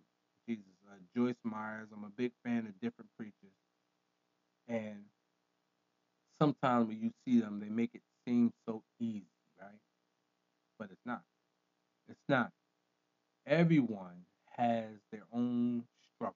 Jesus, 0.47 0.65
uh, 0.89 0.95
Joyce 1.15 1.35
Myers. 1.43 1.87
I'm 1.95 2.03
a 2.03 2.09
big 2.09 2.31
fan 2.43 2.59
of 2.59 2.79
different 2.81 3.09
preachers, 3.17 3.55
and 4.67 5.03
sometimes 6.39 6.87
when 6.87 6.99
you 7.01 7.11
see 7.25 7.39
them, 7.39 7.59
they 7.59 7.69
make 7.69 7.91
it 7.93 8.01
seem 8.25 8.51
so 8.67 8.83
easy, 8.99 9.25
right? 9.59 9.79
But 10.79 10.89
it's 10.91 11.05
not. 11.05 11.21
It's 12.09 12.19
not. 12.27 12.51
Everyone 13.47 14.25
has 14.57 14.87
their 15.11 15.23
own 15.33 15.83
struggle. 16.15 16.35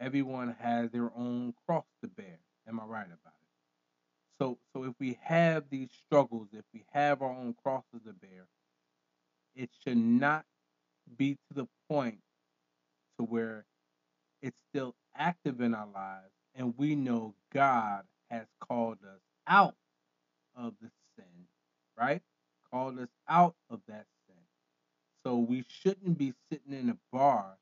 Everyone 0.00 0.56
has 0.60 0.90
their 0.90 1.10
own 1.16 1.54
cross 1.66 1.84
to 2.02 2.08
bear. 2.08 2.38
Am 2.68 2.80
I 2.80 2.84
right 2.84 3.06
about 3.06 3.34
it? 3.40 3.41
So, 4.40 4.58
so 4.72 4.84
if 4.84 4.94
we 4.98 5.18
have 5.22 5.64
these 5.70 5.90
struggles, 6.06 6.48
if 6.52 6.64
we 6.72 6.84
have 6.92 7.22
our 7.22 7.30
own 7.30 7.54
crosses 7.62 8.00
to 8.06 8.12
bear, 8.12 8.46
it 9.54 9.70
should 9.84 9.98
not 9.98 10.44
be 11.16 11.34
to 11.34 11.54
the 11.54 11.68
point 11.88 12.18
to 13.18 13.24
where 13.24 13.66
it's 14.40 14.56
still 14.70 14.94
active 15.16 15.60
in 15.60 15.74
our 15.74 15.88
lives 15.94 16.32
and 16.54 16.74
we 16.76 16.94
know 16.94 17.34
God 17.52 18.02
has 18.30 18.46
called 18.60 18.98
us 19.04 19.20
out 19.46 19.74
of 20.56 20.74
the 20.80 20.90
sin, 21.16 21.46
right? 21.98 22.22
Called 22.70 22.98
us 22.98 23.08
out 23.28 23.54
of 23.70 23.80
that 23.88 24.06
sin. 24.26 24.36
So 25.24 25.36
we 25.36 25.64
shouldn't 25.68 26.18
be 26.18 26.34
sitting 26.50 26.72
in 26.72 26.90
a 26.90 26.96
bar 27.12 27.58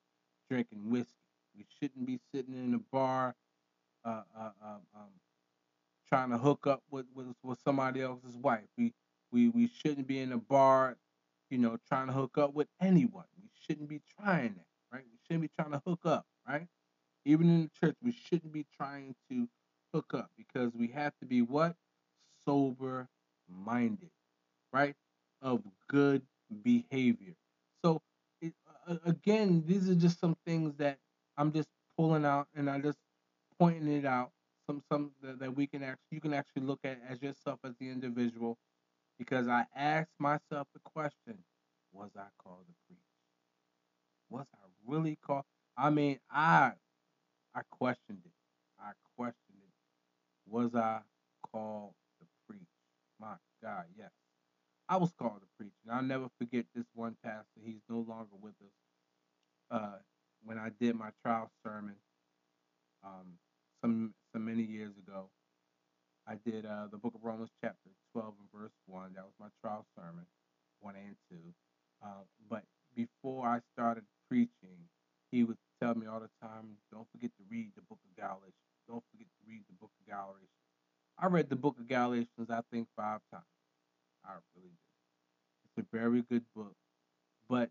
drinking 0.49 0.91
whiskey. 0.91 1.15
We 1.57 1.67
shouldn't 1.79 2.07
be 2.07 2.21
sitting 2.35 2.55
in 2.55 2.75
a 2.75 2.79
bar 2.93 3.35
uh, 4.05 4.23
uh, 4.37 4.51
uh, 4.65 4.79
um, 4.97 5.11
trying 6.11 6.31
to 6.31 6.39
hook 6.39 6.67
up 6.67 6.83
with, 6.91 7.07
with, 7.15 7.29
with 7.45 7.59
somebody 7.65 8.03
else's 8.03 8.37
wife. 8.37 8.67
We, 8.79 8.93
we, 9.33 9.49
we 9.51 9.69
shouldn't 9.69 10.09
be 10.09 10.21
in 10.21 10.33
a 10.33 10.39
bar, 10.39 10.97
you 11.51 11.59
know, 11.59 11.79
trying 11.89 12.09
to 12.09 12.15
hook 12.15 12.39
up 12.39 12.55
with 12.55 12.69
anyone. 12.81 13.27
We 13.43 13.49
shouldn't 13.67 13.89
be 13.89 14.03
trying 14.21 14.55
that, 14.57 14.67
right? 14.93 15.05
We 15.05 15.19
shouldn't 15.27 15.43
be 15.43 15.51
trying 15.59 15.73
to 15.73 15.83
hook 15.87 16.01
up, 16.07 16.27
right? 16.49 16.67
Even 17.25 17.51
in 17.51 17.63
the 17.63 17.71
church, 17.87 17.97
we 18.03 18.13
shouldn't 18.13 18.53
be 18.53 18.67
trying 18.77 19.15
to 19.31 19.49
hook 19.95 20.13
up 20.15 20.31
because 20.37 20.73
we 20.75 20.89
have 20.89 21.13
to 21.21 21.27
be 21.27 21.43
what? 21.43 21.77
Sober 22.45 23.09
minded, 23.49 24.11
right? 24.73 24.95
Of 25.43 25.63
good 25.89 26.23
behavior. 26.63 27.35
So, 27.85 28.03
it, 28.43 28.55
uh, 28.89 28.97
again, 29.05 29.65
these 29.67 29.89
are 29.89 29.95
just 29.95 30.21
some 30.21 30.37
things 30.47 30.75
that 30.79 30.99
I'm 31.37 31.53
just 31.53 31.69
pulling 31.97 32.25
out 32.25 32.49
and 32.55 32.71
I 32.71 32.81
just 32.81 32.99
pointing 33.59 33.93
it 33.93 34.07
out. 34.07 34.33
Some 34.71 34.83
some 34.89 35.11
that, 35.21 35.41
that 35.41 35.57
we 35.57 35.67
can 35.67 35.83
actually 35.83 36.13
you 36.13 36.21
can 36.21 36.33
actually 36.33 36.63
look 36.63 36.79
at 36.85 37.01
as 37.09 37.21
yourself 37.21 37.59
as 37.65 37.75
the 37.81 37.91
individual, 37.91 38.57
because 39.19 39.49
I 39.49 39.65
asked 39.75 40.15
myself 40.21 40.69
the 40.73 40.81
question: 40.85 41.39
Was 41.93 42.11
I 42.17 42.27
called 42.41 42.67
to 42.69 42.75
preach? 42.87 43.01
Was 44.29 44.47
I 44.55 44.67
really 44.87 45.19
called? 45.27 45.43
I 45.77 45.91
mean, 45.91 46.21
I 46.31 46.73
I 47.53 47.63
questioned 47.69 48.21
it. 48.25 48.33
I 48.79 48.93
questioned 49.17 49.59
it. 49.61 49.75
Was 50.47 50.73
I 50.77 51.01
called 51.51 51.95
to 52.21 52.27
preach? 52.49 52.63
My 53.21 53.35
God, 53.61 53.87
yes. 53.99 54.11
I 54.89 54.99
was 54.99 55.13
called 55.19 55.41
to 55.41 55.49
preach. 55.59 55.75
And 55.85 55.97
I'll 55.97 56.03
never 56.03 56.29
forget 56.39 56.65
this 56.77 56.87
one 56.95 57.17
pastor. 57.25 57.61
He's 57.65 57.83
no 57.89 58.05
longer 58.09 58.37
with 58.41 58.55
us. 58.63 58.73
Uh, 59.69 59.99
when 60.45 60.59
I 60.59 60.71
did 60.81 60.95
my 60.95 61.11
trial 61.25 61.51
sermon, 61.65 61.97
um, 63.05 63.35
some 63.83 64.15
some 64.33 64.45
many 64.45 64.63
years 64.63 64.93
ago, 64.97 65.29
I 66.27 66.35
did 66.45 66.67
uh, 66.67 66.87
the 66.91 66.99
book 66.99 67.15
of 67.15 67.25
Romans 67.25 67.51
chapter 67.61 67.91
12 68.13 68.35
and 68.39 68.61
verse 68.61 68.73
1. 68.87 69.13
That 69.15 69.25
was 69.25 69.35
my 69.41 69.49
trial 69.63 69.87
sermon, 69.97 70.27
1 70.81 70.95
and 70.97 71.17
2. 71.31 71.37
Uh, 72.03 72.25
but 72.49 72.63
before 72.95 73.47
I 73.47 73.61
started 73.75 74.05
preaching, 74.29 74.89
he 75.31 75.45
would 75.45 75.57
tell 75.83 75.95
me 75.95 76.07
all 76.07 76.21
the 76.21 76.31
time, 76.43 76.77
don't 76.93 77.07
forget 77.13 77.31
to 77.39 77.45
read 77.51 77.73
the 77.75 77.83
book 77.83 77.99
of 78.05 78.17
Galatians. 78.17 78.55
Don't 78.89 79.03
forget 79.11 79.27
to 79.27 79.49
read 79.49 79.63
the 79.69 79.75
book 79.81 79.91
of 80.01 80.07
Galatians. 80.07 80.49
I 81.19 81.27
read 81.27 81.51
the 81.51 81.57
book 81.57 81.77
of 81.79 81.89
Galatians, 81.89 82.51
I 82.51 82.61
think, 82.73 82.89
five 82.97 83.21
times. 83.33 83.45
I 84.25 84.33
really 84.55 84.69
did. 84.71 85.77
It's 85.77 85.87
a 85.93 85.97
very 85.97 86.23
good 86.23 86.45
book. 86.55 86.75
But 87.49 87.71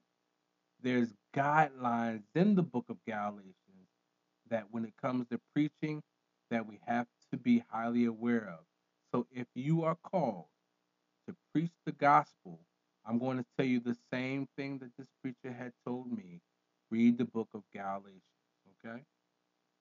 there's 0.81 1.09
guidelines 1.35 2.23
in 2.35 2.55
the 2.55 2.63
book 2.63 2.85
of 2.89 2.97
Galatians 3.05 3.55
that 4.49 4.65
when 4.71 4.85
it 4.85 4.93
comes 5.01 5.27
to 5.29 5.39
preaching, 5.53 6.01
that 6.51 6.67
we 6.67 6.79
have 6.87 7.07
to 7.31 7.37
be 7.37 7.63
highly 7.69 8.05
aware 8.05 8.47
of. 8.47 8.65
So 9.13 9.27
if 9.31 9.47
you 9.55 9.83
are 9.83 9.97
called 10.03 10.45
to 11.27 11.35
preach 11.53 11.71
the 11.85 11.91
gospel, 11.91 12.59
I'm 13.05 13.19
going 13.19 13.37
to 13.37 13.45
tell 13.57 13.65
you 13.65 13.79
the 13.79 13.97
same 14.11 14.47
thing 14.57 14.79
that 14.79 14.91
this 14.97 15.07
preacher 15.21 15.55
had 15.55 15.73
told 15.85 16.11
me. 16.11 16.41
Read 16.91 17.17
the 17.17 17.25
book 17.25 17.49
of 17.53 17.63
Galatians. 17.73 18.21
Okay? 18.85 19.03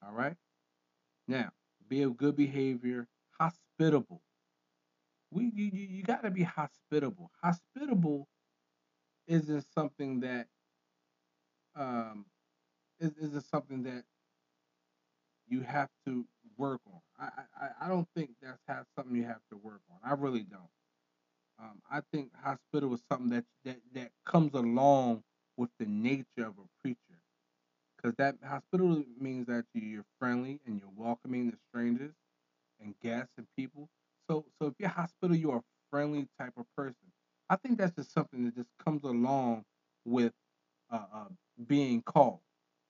All 0.05 0.13
right? 0.13 0.35
Now, 1.27 1.51
be 1.87 2.03
of 2.03 2.17
good 2.17 2.35
behavior, 2.35 3.07
hospitable. 3.39 4.21
We 5.31 5.51
you, 5.55 5.69
you, 5.71 5.87
you 5.87 6.03
gotta 6.03 6.31
be 6.31 6.43
hospitable. 6.43 7.31
Hospitable 7.43 8.27
isn't 9.27 9.65
something 9.75 10.21
that 10.21 10.47
um 11.75 12.25
is, 12.99 13.11
isn't 13.21 13.45
something 13.45 13.83
that 13.83 14.03
you 15.47 15.61
have 15.61 15.89
to 16.05 16.25
work 16.59 16.81
on. 16.85 17.01
I, 17.19 17.43
I, 17.59 17.85
I 17.85 17.87
don't 17.87 18.07
think 18.15 18.31
that's 18.43 18.89
something 18.97 19.15
you 19.15 19.25
have 19.25 19.41
to 19.51 19.57
work 19.57 19.81
on. 19.91 19.97
I 20.03 20.13
really 20.15 20.43
don't. 20.43 20.69
Um, 21.59 21.81
I 21.91 22.01
think 22.13 22.31
hospitable 22.43 22.95
is 22.95 23.03
something 23.11 23.29
that, 23.31 23.45
that 23.65 23.77
that 23.93 24.11
comes 24.25 24.53
along 24.53 25.23
with 25.57 25.69
the 25.79 25.85
nature 25.85 26.45
of 26.47 26.55
a 26.59 26.67
preacher, 26.81 27.19
because 27.97 28.15
that 28.17 28.35
hospitable 28.43 29.03
means 29.19 29.47
that 29.47 29.65
you're 29.73 30.05
friendly 30.19 30.61
and 30.65 30.79
you're 30.79 30.93
welcoming 30.95 31.51
to 31.51 31.57
strangers 31.69 32.13
and 32.81 32.95
guests 33.01 33.33
and 33.37 33.47
people. 33.57 33.89
So 34.29 34.45
so 34.61 34.67
if 34.67 34.75
you're 34.79 34.89
hospitable, 34.89 35.35
you're 35.35 35.57
a 35.57 35.63
friendly 35.91 36.27
type 36.39 36.53
of 36.57 36.65
person. 36.77 36.95
I 37.49 37.57
think 37.57 37.77
that's 37.79 37.95
just 37.95 38.13
something 38.13 38.45
that 38.45 38.55
just 38.55 38.69
comes 38.83 39.03
along 39.03 39.65
with 40.05 40.33
uh, 40.91 41.05
uh, 41.13 41.25
being 41.67 42.01
called. 42.03 42.39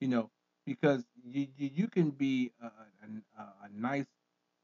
You 0.01 0.09
know, 0.09 0.31
because 0.65 1.03
you 1.23 1.47
you, 1.57 1.69
you 1.73 1.87
can 1.87 2.11
be 2.11 2.51
a, 2.61 2.67
a, 2.67 3.43
a 3.65 3.69
nice 3.73 4.07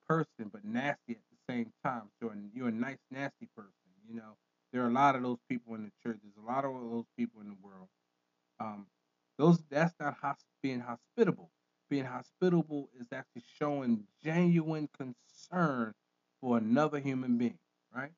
person 0.07 0.49
but 0.51 0.63
nasty 0.65 1.13
at 1.13 1.17
the 1.31 1.53
same 1.53 1.71
time. 1.83 2.09
So 2.21 2.31
you're 2.53 2.69
a 2.69 2.71
nice 2.71 2.99
nasty 3.11 3.47
person. 3.55 3.71
You 4.07 4.15
know, 4.15 4.37
there 4.71 4.83
are 4.83 4.87
a 4.89 4.93
lot 4.93 5.15
of 5.15 5.23
those 5.23 5.39
people 5.49 5.75
in 5.75 5.83
the 5.83 5.91
church. 6.03 6.19
There's 6.23 6.37
a 6.43 6.51
lot 6.51 6.65
of 6.65 6.73
those 6.91 7.05
people 7.17 7.41
in 7.41 7.49
the 7.49 7.57
world. 7.61 7.87
Um, 8.59 8.87
those 9.37 9.59
that's 9.69 9.93
not 9.99 10.19
hosp- 10.21 10.45
being 10.61 10.81
hospitable. 10.81 11.51
Being 11.89 12.05
hospitable 12.05 12.89
is 12.99 13.07
actually 13.11 13.43
showing 13.59 14.05
genuine 14.23 14.89
concern 14.97 15.93
for 16.41 16.57
another 16.57 16.99
human 16.99 17.37
being, 17.37 17.59
right? 17.93 18.11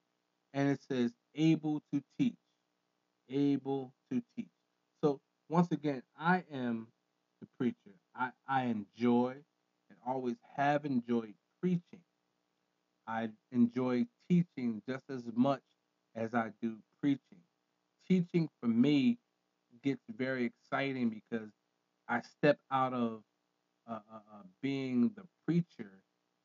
And 0.53 0.69
it 0.69 0.81
says 0.81 1.13
able 1.35 1.81
to 1.93 2.01
teach, 2.19 2.35
able 3.29 3.93
to 4.11 4.21
teach. 4.35 4.49
So 5.03 5.19
once 5.49 5.71
again, 5.71 6.03
I 6.17 6.43
am 6.51 6.87
the 7.41 7.47
preacher. 7.59 7.95
I, 8.15 8.29
I 8.47 8.63
enjoy 8.65 9.35
and 9.89 9.99
always 10.05 10.37
have 10.55 10.85
enjoyed 10.85 11.33
preaching. 11.61 12.01
I 13.07 13.29
enjoy 13.51 14.05
teaching 14.29 14.81
just 14.87 15.03
as 15.09 15.23
much 15.35 15.61
as 16.15 16.33
I 16.33 16.51
do 16.61 16.77
preaching. 17.01 17.41
Teaching 18.07 18.49
for 18.61 18.67
me 18.67 19.17
gets 19.83 20.03
very 20.15 20.45
exciting 20.45 21.09
because 21.09 21.49
I 22.07 22.21
step 22.21 22.59
out 22.71 22.93
of 22.93 23.21
uh, 23.89 23.93
uh, 24.13 24.15
uh, 24.15 24.43
being 24.61 25.11
the 25.15 25.23
preacher 25.45 25.91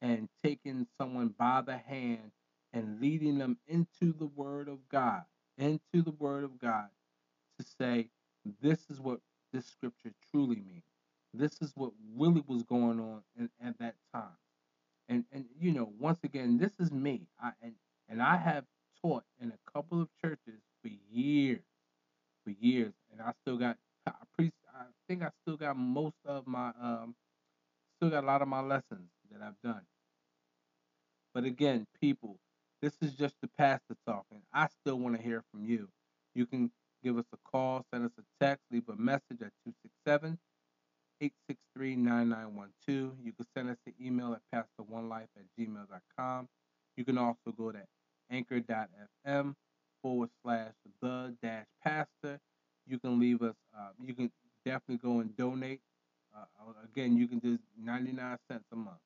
and 0.01 0.29
taking 0.45 0.87
someone 0.99 1.35
by 1.39 1.63
the 1.63 1.77
hand 1.77 2.33
and 2.73 3.01
leading 3.01 3.39
them 3.39 3.59
into 3.69 4.13
the 4.19 4.27
Word 4.27 4.69
of 4.69 4.89
God, 4.89 5.23
into 5.59 6.03
the 6.03 6.13
Word 6.19 6.45
of 6.45 6.59
God 6.59 6.89
to 7.59 7.67
say, 7.79 8.09
this 8.61 8.81
is 8.91 9.01
what 9.01 9.21
this 9.53 9.67
scripture 9.67 10.13
truly 10.31 10.57
means. 10.57 10.82
This 11.35 11.61
is 11.61 11.73
what 11.75 11.93
really 12.17 12.43
was 12.47 12.63
going 12.63 13.01
on 13.01 13.23
in, 13.39 13.51
at 13.65 13.79
that 13.79 13.95
time. 14.15 14.37
And 15.09 15.25
and 15.33 15.47
you 15.59 15.73
know, 15.73 15.91
once 15.99 16.19
again, 16.25 16.59
this 16.59 16.73
is 16.79 16.93
me. 16.93 17.27
I 17.41 17.53
and 17.63 17.75
and 18.09 18.23
I 18.23 18.37
have 18.37 18.65
taught 19.03 19.25
in 19.41 19.51
a 19.53 19.71
couple 19.73 20.01
of 20.01 20.09
churches 20.21 20.61
for 20.83 20.91
years, 21.11 21.63
for 22.45 22.51
years, 22.51 22.93
and 23.11 23.21
I 23.21 23.33
still 23.43 23.57
got 23.57 23.77
I 24.07 24.13
pre 24.37 24.53
I 24.75 24.85
think 25.09 25.23
I 25.23 25.31
still 25.43 25.57
got 25.57 25.77
most 25.77 26.17
of 26.25 26.47
my 26.47 26.73
um 26.81 27.15
still 27.97 28.11
got 28.11 28.25
a 28.25 28.27
lot 28.27 28.43
of 28.43 28.49
my 28.49 28.61
lessons 28.61 29.11
that 29.31 29.43
I've 29.43 29.61
done. 29.63 29.83
But 31.35 31.45
again, 31.45 31.87
people, 32.01 32.39
this 32.83 32.95
is 33.01 33.15
just 33.15 33.37
the 33.41 33.49
pastor 33.49 33.97
talking. 34.07 34.43
I 34.53 34.69
still 34.69 34.99
want 34.99 35.17
to 35.17 35.23
hear 35.23 35.43
from 35.51 35.65
you. 35.65 35.89
You 36.35 36.47
can 36.47 36.71
give 37.03 37.17
us 37.17 37.25
a 37.33 37.39
call, 37.51 37.87
send 37.93 38.05
us 38.05 38.13
a 38.19 38.45
text, 38.45 38.65
leave 38.71 38.89
a 38.89 38.97
message 38.97 39.41
at 39.41 39.53
267 39.65 40.39
863 41.21 41.97
9912. 41.97 43.13
You 43.23 43.33
can 43.33 43.47
send 43.57 43.71
us 43.71 43.77
an 43.87 43.95
email 44.05 44.37
at 44.37 44.43
pastor1life 44.53 45.29
at 45.37 45.45
gmail.com. 45.59 46.49
You 46.97 47.05
can 47.05 47.17
also 47.17 47.53
go 47.57 47.71
to 47.71 47.81
anchor.fm 48.31 49.55
forward 50.03 50.31
slash 50.43 50.73
the 51.01 51.35
dash 51.41 51.67
pastor. 51.85 52.41
You 52.87 52.99
can 52.99 53.21
leave 53.21 53.41
us, 53.43 53.55
uh, 53.79 53.91
you 54.05 54.15
can 54.15 54.33
definitely 54.65 54.97
go 54.97 55.21
and 55.21 55.37
donate. 55.37 55.81
Uh, 56.37 56.73
again, 56.85 57.17
you 57.17 57.29
can 57.29 57.39
do 57.39 57.59
99 57.81 58.39
cents 58.51 58.65
a 58.73 58.77
month. 58.77 58.97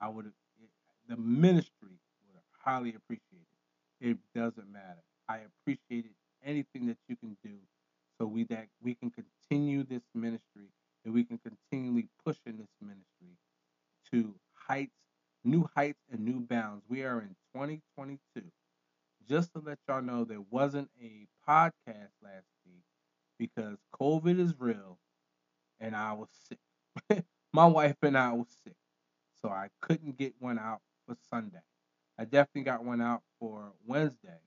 I 0.00 0.08
would, 0.08 0.30
the 1.08 1.16
ministry 1.16 1.98
would 2.28 2.42
highly 2.64 2.94
appreciate 2.94 3.46
it. 4.00 4.10
It 4.10 4.18
doesn't 4.34 4.70
matter. 4.70 5.02
I 5.28 5.38
appreciate 5.38 6.04
it, 6.04 6.14
anything 6.44 6.86
that 6.86 6.98
you 7.08 7.16
can 7.16 7.36
do 7.42 7.54
so 8.18 8.26
we 8.26 8.44
that 8.44 8.68
we 8.82 8.94
can 8.94 9.10
continue 9.10 9.82
this 9.82 10.02
ministry 10.14 10.68
and 11.04 11.14
we 11.14 11.24
can 11.24 11.38
continually 11.38 12.08
push 12.24 12.36
in 12.46 12.58
this 12.58 12.68
ministry 12.80 13.38
to 14.10 14.34
heights, 14.54 14.96
new 15.44 15.68
heights 15.74 16.00
and 16.10 16.20
new 16.20 16.40
bounds. 16.40 16.82
We 16.88 17.04
are 17.04 17.20
in 17.20 17.36
2022. 17.54 18.18
Just 19.28 19.52
to 19.54 19.60
let 19.60 19.78
y'all 19.88 20.02
know, 20.02 20.24
there 20.24 20.44
wasn't 20.50 20.90
a 21.00 21.26
podcast 21.48 22.10
last 22.22 22.46
week 22.66 22.82
because 23.38 23.78
COVID 24.00 24.40
is 24.40 24.54
real 24.58 24.98
and 25.80 25.94
I 25.94 26.12
was 26.12 26.28
sick. 26.48 27.24
My 27.52 27.66
wife 27.66 27.96
and 28.02 28.16
I 28.16 28.32
was 28.32 28.48
sick. 28.64 28.76
So 29.42 29.48
I 29.48 29.68
couldn't 29.80 30.18
get 30.18 30.34
one 30.38 30.58
out 30.58 30.80
for 31.06 31.16
Sunday. 31.30 31.62
I 32.18 32.24
definitely 32.24 32.62
got 32.62 32.84
one 32.84 33.00
out 33.00 33.22
for 33.38 33.72
Wednesday, 33.86 34.40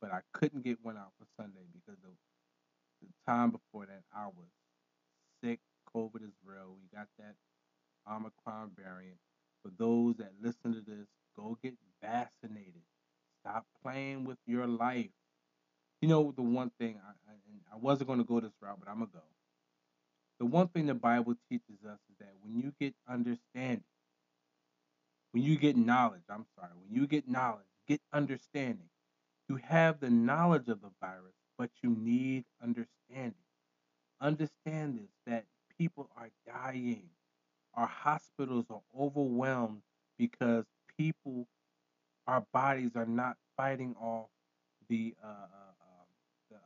but 0.00 0.12
I 0.12 0.20
couldn't 0.32 0.64
get 0.64 0.78
one 0.82 0.96
out 0.96 1.12
for 1.18 1.26
Sunday 1.36 1.60
because 1.72 2.02
of 2.02 2.10
the 3.02 3.08
time 3.26 3.50
before 3.50 3.86
that 3.86 4.02
I 4.14 4.26
was 4.26 4.48
sick. 5.42 5.60
COVID 5.94 6.24
is 6.24 6.34
real. 6.44 6.76
We 6.80 6.96
got 6.96 7.08
that 7.18 7.34
Omicron 8.10 8.72
variant. 8.76 9.18
For 9.62 9.70
those 9.78 10.16
that 10.16 10.32
listen 10.40 10.72
to 10.74 10.80
this, 10.80 11.06
go 11.36 11.58
get 11.62 11.74
vaccinated. 12.02 12.82
Stop 13.40 13.66
playing 13.82 14.24
with 14.24 14.38
your 14.46 14.66
life. 14.66 15.10
You 16.04 16.10
know 16.10 16.34
the 16.36 16.42
one 16.42 16.70
thing 16.78 17.00
I, 17.02 17.12
I, 17.32 17.34
I 17.72 17.78
wasn't 17.78 18.08
going 18.08 18.18
to 18.18 18.26
go 18.26 18.38
this 18.38 18.52
route, 18.60 18.76
but 18.78 18.90
I'm 18.90 18.98
gonna 18.98 19.10
go. 19.10 19.22
The 20.38 20.44
one 20.44 20.68
thing 20.68 20.84
the 20.84 20.92
Bible 20.92 21.34
teaches 21.48 21.82
us 21.82 21.98
is 22.10 22.18
that 22.20 22.34
when 22.42 22.60
you 22.60 22.74
get 22.78 22.94
understanding, 23.08 23.84
when 25.32 25.42
you 25.44 25.56
get 25.56 25.78
knowledge, 25.78 26.20
I'm 26.28 26.44
sorry, 26.58 26.72
when 26.78 26.94
you 26.94 27.06
get 27.06 27.26
knowledge, 27.26 27.64
get 27.88 28.02
understanding. 28.12 28.90
You 29.48 29.56
have 29.64 29.98
the 29.98 30.10
knowledge 30.10 30.68
of 30.68 30.82
the 30.82 30.90
virus, 31.00 31.32
but 31.56 31.70
you 31.82 31.96
need 31.98 32.44
understanding. 32.62 33.32
Understand 34.20 34.98
this 34.98 35.10
that 35.26 35.46
people 35.78 36.10
are 36.18 36.28
dying. 36.46 37.08
Our 37.72 37.86
hospitals 37.86 38.66
are 38.68 38.82
overwhelmed 38.94 39.80
because 40.18 40.66
people, 40.98 41.46
our 42.26 42.44
bodies 42.52 42.90
are 42.94 43.06
not 43.06 43.38
fighting 43.56 43.96
off 43.98 44.28
the 44.88 45.14
uh, 45.22 45.28
uh, 45.28 45.30
um, 45.30 46.06
the, 46.50 46.56
um, 46.56 46.62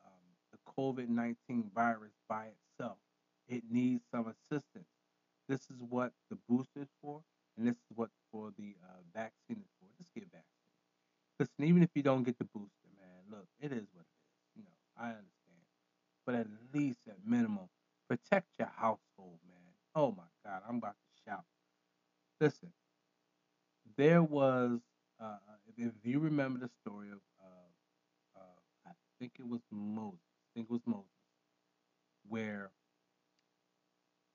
the 0.52 0.58
COVID 0.78 1.08
nineteen 1.08 1.70
virus 1.74 2.12
by 2.28 2.46
itself. 2.46 2.98
It 3.48 3.64
needs 3.70 4.04
some 4.14 4.26
assistance. 4.26 4.86
This 5.48 5.60
is 5.70 5.76
what 5.88 6.12
the 6.30 6.38
booster 6.48 6.82
is 6.82 6.88
for, 7.02 7.22
and 7.56 7.66
this 7.66 7.74
is 7.74 7.96
what 7.96 8.10
for 8.30 8.52
the 8.58 8.76
uh, 8.84 9.00
vaccine 9.14 9.60
is 9.60 9.70
for. 9.80 9.88
Just 9.98 10.14
get 10.14 10.24
vaccinated. 10.24 10.46
Listen, 11.40 11.64
even 11.64 11.82
if 11.82 11.90
you 11.94 12.02
don't 12.02 12.22
get 12.22 12.38
the 12.38 12.44
booster, 12.44 12.88
man, 13.00 13.38
look, 13.38 13.46
it 13.60 13.72
is 13.72 13.86
what 13.92 14.04
it 14.04 14.18
is. 14.20 14.56
You 14.56 14.62
know, 14.62 14.76
I 14.96 15.08
understand, 15.08 15.64
but 16.26 16.34
at 16.34 16.46
least 16.74 17.00
at 17.08 17.16
minimum, 17.26 17.68
protect 18.08 18.46
your 18.58 18.70
household, 18.76 19.38
man. 19.48 19.72
Oh 19.94 20.12
my 20.12 20.28
God, 20.44 20.62
I'm 20.68 20.76
about 20.76 20.94
to 20.94 21.30
shout. 21.30 21.44
Listen, 22.40 22.72
there 23.96 24.22
was, 24.22 24.78
uh, 25.20 25.38
if 25.76 25.92
you 26.04 26.20
remember 26.20 26.60
the 26.60 26.70
story 26.82 27.08
of, 27.10 27.18
uh, 27.42 28.40
I 28.86 28.92
think 29.18 29.32
it 29.38 29.48
was 29.48 29.60
Moses. 29.72 30.20
Think 30.58 30.70
it 30.70 30.72
was 30.74 30.82
Moses, 30.90 31.22
where, 32.26 32.72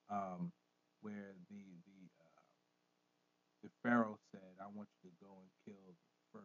um, 0.09 0.53
where 1.01 1.35
the 1.51 1.59
the 1.83 1.99
uh, 2.23 2.43
the 3.63 3.69
Pharaoh 3.83 4.15
said, 4.31 4.55
"I 4.61 4.71
want 4.73 4.87
you 5.03 5.09
to 5.09 5.15
go 5.19 5.35
and 5.35 5.51
kill 5.67 5.83
the 5.83 6.39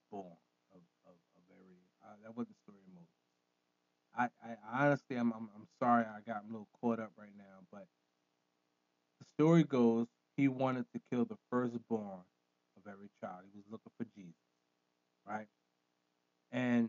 firstborn 0.00 0.40
of 0.72 0.80
of, 1.04 1.12
of 1.12 1.42
every." 1.60 1.76
Uh, 2.00 2.16
that 2.24 2.32
wasn't 2.34 2.56
the 2.56 2.62
story 2.64 2.80
of 2.88 2.94
Moses. 2.96 3.20
I, 4.16 4.24
I 4.40 4.84
honestly, 4.86 5.16
I'm, 5.16 5.30
I'm 5.34 5.50
I'm 5.54 5.68
sorry, 5.78 6.06
I 6.06 6.24
got 6.26 6.44
a 6.44 6.50
little 6.50 6.68
caught 6.80 6.98
up 6.98 7.12
right 7.18 7.36
now, 7.36 7.68
but 7.70 7.84
the 9.20 9.26
story 9.36 9.64
goes 9.64 10.06
he 10.38 10.48
wanted 10.48 10.86
to 10.94 11.00
kill 11.12 11.26
the 11.26 11.36
firstborn 11.50 12.24
of 12.78 12.90
every 12.90 13.10
child. 13.20 13.44
He 13.52 13.58
was 13.58 13.66
looking 13.70 13.92
for 13.98 14.06
Jesus, 14.16 14.40
right? 15.28 15.48
And 16.50 16.88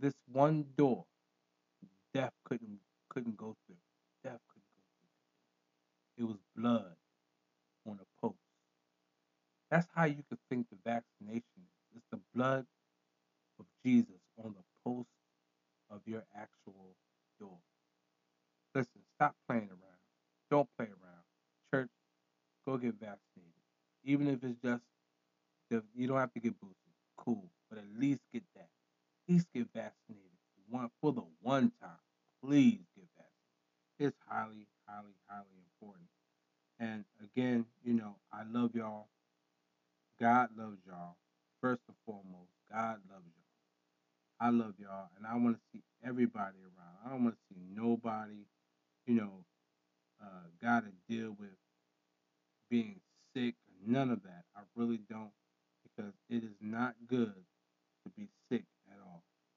this 0.00 0.14
one 0.30 0.66
door, 0.76 1.04
death 2.14 2.32
couldn't 2.44 2.80
couldn't 3.10 3.36
go 3.36 3.56
through. 3.66 3.76
Death 4.24 4.40
couldn't 4.48 4.72
go 4.76 4.82
through. 6.16 6.24
It 6.24 6.28
was 6.28 6.38
blood 6.56 6.96
on 7.86 7.98
a 8.00 8.20
post. 8.26 8.38
That's 9.70 9.88
how 9.94 10.04
you 10.04 10.22
could 10.28 10.38
think 10.50 10.66
the 10.70 10.78
vaccination 10.84 11.42
is. 11.58 11.96
It's 11.96 12.06
the 12.10 12.20
blood 12.34 12.66
of 13.58 13.66
Jesus 13.84 14.20
on 14.42 14.54
the 14.56 14.64
post 14.84 15.08
of 15.90 16.00
your 16.06 16.24
actual 16.36 16.94
door. 17.40 17.58
Listen, 18.74 19.02
stop 19.16 19.34
playing 19.48 19.68
around. 19.70 20.00
Don't 20.50 20.68
play 20.78 20.86
around. 20.86 21.24
Church, 21.72 21.90
go 22.66 22.76
get 22.76 22.94
vaccinated. 22.94 23.18
Even 24.04 24.28
if 24.28 24.42
it's 24.42 24.58
just, 24.62 24.82
you 25.94 26.06
don't 26.06 26.18
have 26.18 26.32
to 26.32 26.40
get 26.40 26.58
boosted. 26.60 26.76
Cool. 27.16 27.50
But 27.68 27.78
at 27.78 27.84
least 27.98 28.20
get 28.32 28.44
that. 28.56 28.68
At 29.28 29.32
least 29.34 29.46
get 29.54 29.66
vaccinated. 29.74 30.24
One 30.70 30.90
for 31.00 31.12
the 31.12 31.22
one 31.42 31.72
time. 31.80 31.90
Please 32.42 32.80
get 32.96 33.06
vaccinated. 33.16 33.98
It's 33.98 34.16
highly, 34.26 34.66
highly, 34.86 35.12
highly 35.26 35.58
important. 35.72 36.08
And 36.78 37.04
again, 37.22 37.66
you 37.84 37.94
know, 37.94 38.16
I 38.32 38.42
love 38.50 38.74
y'all. 38.74 39.08
God 40.20 40.48
loves 40.56 40.78
y'all. 40.86 41.16
First 41.60 41.82
and 41.88 41.96
foremost, 42.06 42.50
God 42.70 43.00
loves 43.10 43.24
y'all. 43.24 43.44
I 44.40 44.50
love 44.50 44.74
y'all, 44.78 45.08
and 45.16 45.26
I 45.26 45.34
want 45.34 45.56
to 45.56 45.62
see 45.72 45.82
everybody 46.06 46.56
around. 46.62 46.96
I 47.04 47.10
don't 47.10 47.24
want 47.24 47.34
to 47.34 47.54
see 47.54 47.60
nobody, 47.74 48.46
you 49.06 49.14
know, 49.14 49.44
uh, 50.22 50.46
got 50.62 50.84
to 50.84 50.92
deal 51.12 51.34
with 51.38 51.50
being 52.70 53.00
sick. 53.34 53.54
None 53.84 54.10
of 54.10 54.22
that. 54.22 54.44
I 54.56 54.60
really 54.76 55.00
don't, 55.10 55.32
because 55.82 56.12
it 56.30 56.44
is 56.44 56.56
not 56.60 56.94
good 57.08 57.34
to 58.04 58.10
be 58.16 58.28
sick. 58.50 58.62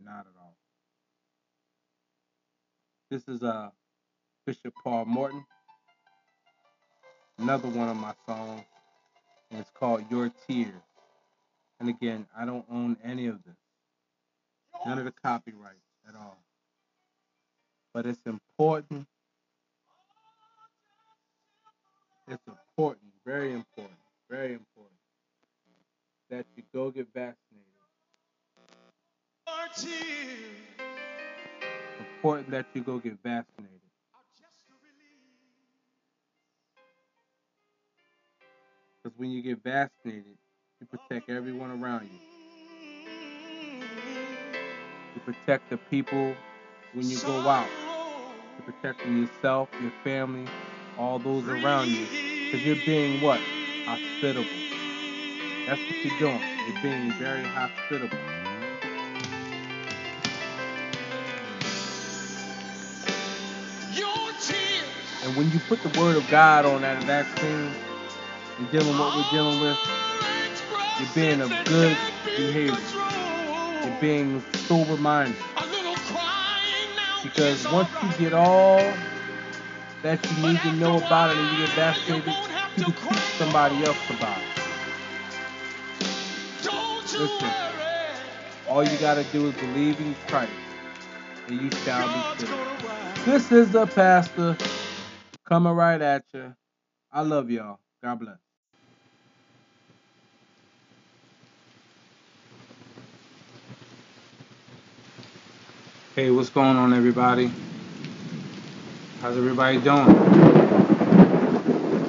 Not 0.04 0.22
at 0.22 0.34
all. 0.40 0.56
This 3.10 3.28
is 3.28 3.44
uh 3.44 3.70
Bishop 4.46 4.74
Paul 4.84 5.06
Morton. 5.06 5.46
Another 7.38 7.68
one 7.70 7.90
of 7.90 7.98
my 7.98 8.14
songs, 8.26 8.64
and 9.50 9.60
it's 9.60 9.72
called 9.72 10.04
Your 10.10 10.32
Tears. 10.48 10.74
And 11.80 11.90
again, 11.90 12.28
I 12.38 12.46
don't 12.46 12.66
own 12.72 12.98
any 13.04 13.28
of 13.28 13.44
this. 13.44 13.56
None 14.86 15.00
of 15.00 15.06
the 15.06 15.14
copyrights 15.24 15.78
at 16.08 16.16
all. 16.16 16.38
But 17.94 18.06
it's 18.06 18.22
important. 18.26 19.08
It's 22.28 22.44
important, 22.48 23.12
very 23.26 23.52
important, 23.52 23.98
very 24.30 24.54
important 24.54 25.00
that 26.30 26.46
you 26.56 26.64
go 26.74 26.90
get 26.92 27.08
vaccinated. 27.14 27.71
Important 32.18 32.52
that 32.52 32.66
you 32.74 32.82
go 32.82 32.98
get 33.00 33.18
vaccinated. 33.24 33.80
Because 39.04 39.18
when 39.18 39.32
you 39.32 39.42
get 39.42 39.64
vaccinated, 39.64 40.38
you 40.80 40.88
protect 40.88 41.30
everyone 41.30 41.72
around 41.82 42.10
you. 42.12 42.20
You 45.16 45.22
protect 45.26 45.70
the 45.70 45.78
people 45.78 46.36
when 46.94 47.10
you 47.10 47.18
go 47.20 47.40
out. 47.48 47.68
You're 48.58 48.74
protecting 48.74 49.22
yourself, 49.22 49.70
your 49.82 49.94
family, 50.04 50.48
all 50.98 51.18
those 51.18 51.48
around 51.48 51.90
you. 51.90 52.06
Because 52.52 52.66
you're 52.66 52.86
being 52.86 53.22
what? 53.22 53.40
Hospitable. 53.86 54.46
That's 55.66 55.80
what 55.80 56.06
you're 56.06 56.20
doing. 56.20 56.42
You're 56.68 56.82
being 56.84 57.12
very 57.14 57.44
hospitable. 57.44 58.18
And 65.32 65.38
when 65.38 65.52
you 65.54 65.60
put 65.60 65.82
the 65.82 65.98
word 65.98 66.18
of 66.18 66.30
God 66.30 66.66
on 66.66 66.82
that 66.82 67.02
vaccine 67.06 67.72
and 68.58 68.70
dealing 68.70 68.90
with 68.90 69.00
what 69.00 69.16
we're 69.16 69.32
dealing 69.32 69.62
with, 69.62 69.78
you're 71.00 71.08
being 71.16 71.40
of 71.40 71.50
good 71.68 71.98
behavior. 72.26 72.78
You're 73.82 74.02
being 74.02 74.44
sober 74.68 74.98
minded. 74.98 75.38
Because 77.24 77.66
once 77.72 77.88
you 78.04 78.10
get 78.18 78.34
all 78.34 78.80
that 80.04 80.20
you 80.30 80.46
need 80.46 80.60
to 80.64 80.74
know 80.74 80.98
about 80.98 81.32
it 81.32 81.38
and 81.38 81.58
you 81.58 81.66
get 81.66 81.76
vaccinated, 81.76 82.34
you 82.76 82.84
can 82.84 82.94
teach 82.94 83.24
somebody 83.38 83.86
else 83.86 84.10
about 84.10 84.38
it. 84.38 84.68
Listen, 87.18 87.50
all 88.68 88.84
you 88.84 88.98
gotta 88.98 89.24
do 89.32 89.48
is 89.48 89.56
believe 89.56 89.98
in 90.02 90.14
Christ, 90.28 90.52
and 91.48 91.62
you 91.62 91.72
shall 91.86 92.36
be 92.38 92.46
saved. 92.46 93.26
This 93.26 93.52
is 93.54 93.72
the 93.72 93.86
pastor 93.88 94.58
coming 95.52 95.74
right 95.74 96.02
at 96.02 96.24
you. 96.34 96.56
I 97.12 97.24
love 97.24 97.52
y'all. 97.52 97.80
God 98.02 98.20
bless. 98.22 98.38
Hey, 106.16 106.32
what's 106.32 106.50
going 106.50 106.78
on, 106.78 106.94
everybody? 106.94 107.52
How's 109.22 109.38
everybody 109.38 109.80
doing? 109.82 110.08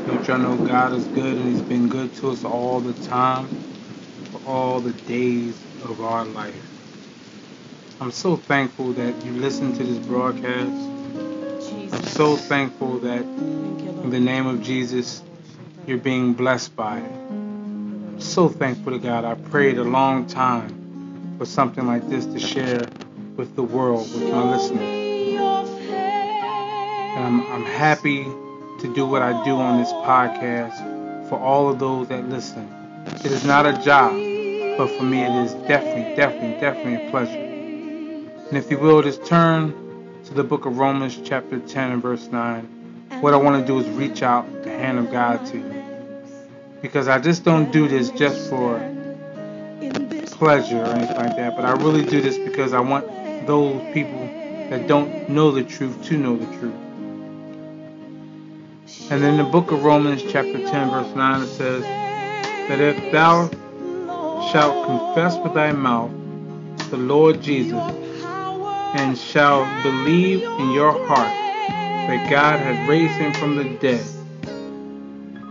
Don't 0.07 0.29
y'all 0.29 0.39
know 0.39 0.57
God 0.57 0.93
is 0.93 1.07
good 1.09 1.37
and 1.37 1.49
He's 1.49 1.63
been 1.63 1.89
good 1.89 2.15
to 2.17 2.31
us 2.31 2.45
all 2.45 2.81
the 2.81 2.95
time, 3.09 3.49
for 4.31 4.41
all 4.49 4.81
the 4.81 4.93
days 5.09 5.61
of 5.85 6.01
our 6.01 6.25
life. 6.27 6.55
I'm 8.01 8.13
so 8.13 8.37
thankful 8.37 8.93
that 8.93 9.25
you 9.25 9.33
listen 9.33 9.73
to 9.75 9.85
this 9.85 9.99
broadcast. 10.07 10.92
So 12.05 12.37
thankful 12.37 12.99
that 12.99 13.23
in 13.23 14.11
the 14.11 14.21
name 14.21 14.47
of 14.47 14.63
Jesus, 14.63 15.23
you're 15.87 15.99
being 15.99 16.35
blessed 16.35 16.77
by 16.77 16.99
it. 16.99 18.23
So 18.23 18.49
thankful 18.49 18.93
to 18.93 18.99
God. 18.99 19.25
I 19.25 19.35
prayed 19.35 19.79
a 19.79 19.85
long 19.85 20.27
time 20.27 21.37
for 21.39 21.47
something 21.47 21.87
like 21.87 22.09
this 22.09 22.27
to 22.27 22.39
share 22.39 22.87
with 23.37 23.57
the 23.57 23.63
world, 23.63 24.13
with 24.13 24.31
my 24.31 24.51
listeners. 24.51 24.81
And 27.17 27.25
I'm, 27.25 27.47
I'm 27.53 27.65
happy 27.65 28.25
to 28.25 28.95
do 28.95 29.07
what 29.07 29.23
I 29.23 29.45
do 29.45 29.57
on 29.57 29.79
this 29.81 29.93
podcast 29.93 31.29
for 31.29 31.39
all 31.39 31.69
of 31.69 31.79
those 31.79 32.09
that 32.09 32.29
listen. 32.29 32.69
It 33.25 33.33
is 33.33 33.45
not 33.45 33.67
a 33.67 33.73
job, 33.83 34.13
but 34.77 34.89
for 34.97 35.03
me 35.03 35.23
it 35.23 35.45
is 35.45 35.55
definitely, 35.67 36.15
definitely, 36.15 36.61
definitely 36.61 37.07
a 37.07 37.11
pleasure. 37.11 37.39
And 38.49 38.59
if 38.59 38.71
you 38.71 38.79
will, 38.79 39.03
just 39.03 39.25
turn 39.25 39.82
to 40.33 40.37
the 40.39 40.49
book 40.49 40.65
of 40.65 40.79
Romans, 40.79 41.21
chapter 41.23 41.59
10 41.59 41.93
and 41.93 42.03
verse 42.03 42.29
9. 42.29 42.65
What 43.21 43.35
I 43.35 43.37
want 43.37 43.61
to 43.61 43.67
do 43.67 43.79
is 43.79 43.89
reach 43.91 44.23
out 44.23 44.47
the 44.63 44.71
hand 44.71 44.99
of 44.99 45.11
God 45.11 45.45
to 45.47 45.59
you. 45.59 45.85
Because 46.81 47.07
I 47.07 47.19
just 47.19 47.45
don't 47.45 47.71
do 47.71 47.87
this 47.87 48.09
just 48.09 48.49
for 48.49 48.79
pleasure 50.31 50.81
or 50.81 50.87
anything 50.87 51.17
like 51.17 51.37
that, 51.37 51.55
but 51.55 51.67
I 51.67 51.73
really 51.73 52.05
do 52.05 52.23
this 52.23 52.39
because 52.39 52.73
I 52.73 52.81
want 52.81 53.07
those 53.47 53.83
people 53.93 54.21
that 54.71 54.87
don't 54.89 55.29
know 55.29 55.51
the 55.51 55.65
truth 55.65 56.03
to 56.05 56.17
know 56.17 56.37
the 56.37 56.47
truth. 56.59 56.75
And 59.11 59.23
in 59.23 59.37
the 59.37 59.45
book 59.45 59.71
of 59.71 59.85
Romans, 59.85 60.23
chapter 60.23 60.59
10, 60.59 60.91
verse 60.91 61.15
9, 61.15 61.43
it 61.43 61.47
says, 61.49 61.83
That 61.83 62.81
if 62.81 63.13
thou 63.13 63.51
shalt 64.51 64.87
confess 64.87 65.37
with 65.37 65.53
thy 65.53 65.73
mouth 65.73 66.11
the 66.91 66.97
Lord 66.97 67.43
Jesus, 67.43 68.12
and 68.95 69.17
shall 69.17 69.65
believe 69.83 70.43
in 70.43 70.71
your 70.73 70.93
heart 71.07 71.33
that 72.09 72.29
God 72.31 72.61
hath 72.61 72.89
raised 72.89 73.15
him 73.15 73.33
from 73.33 73.57
the 73.57 73.65
dead, 73.79 74.05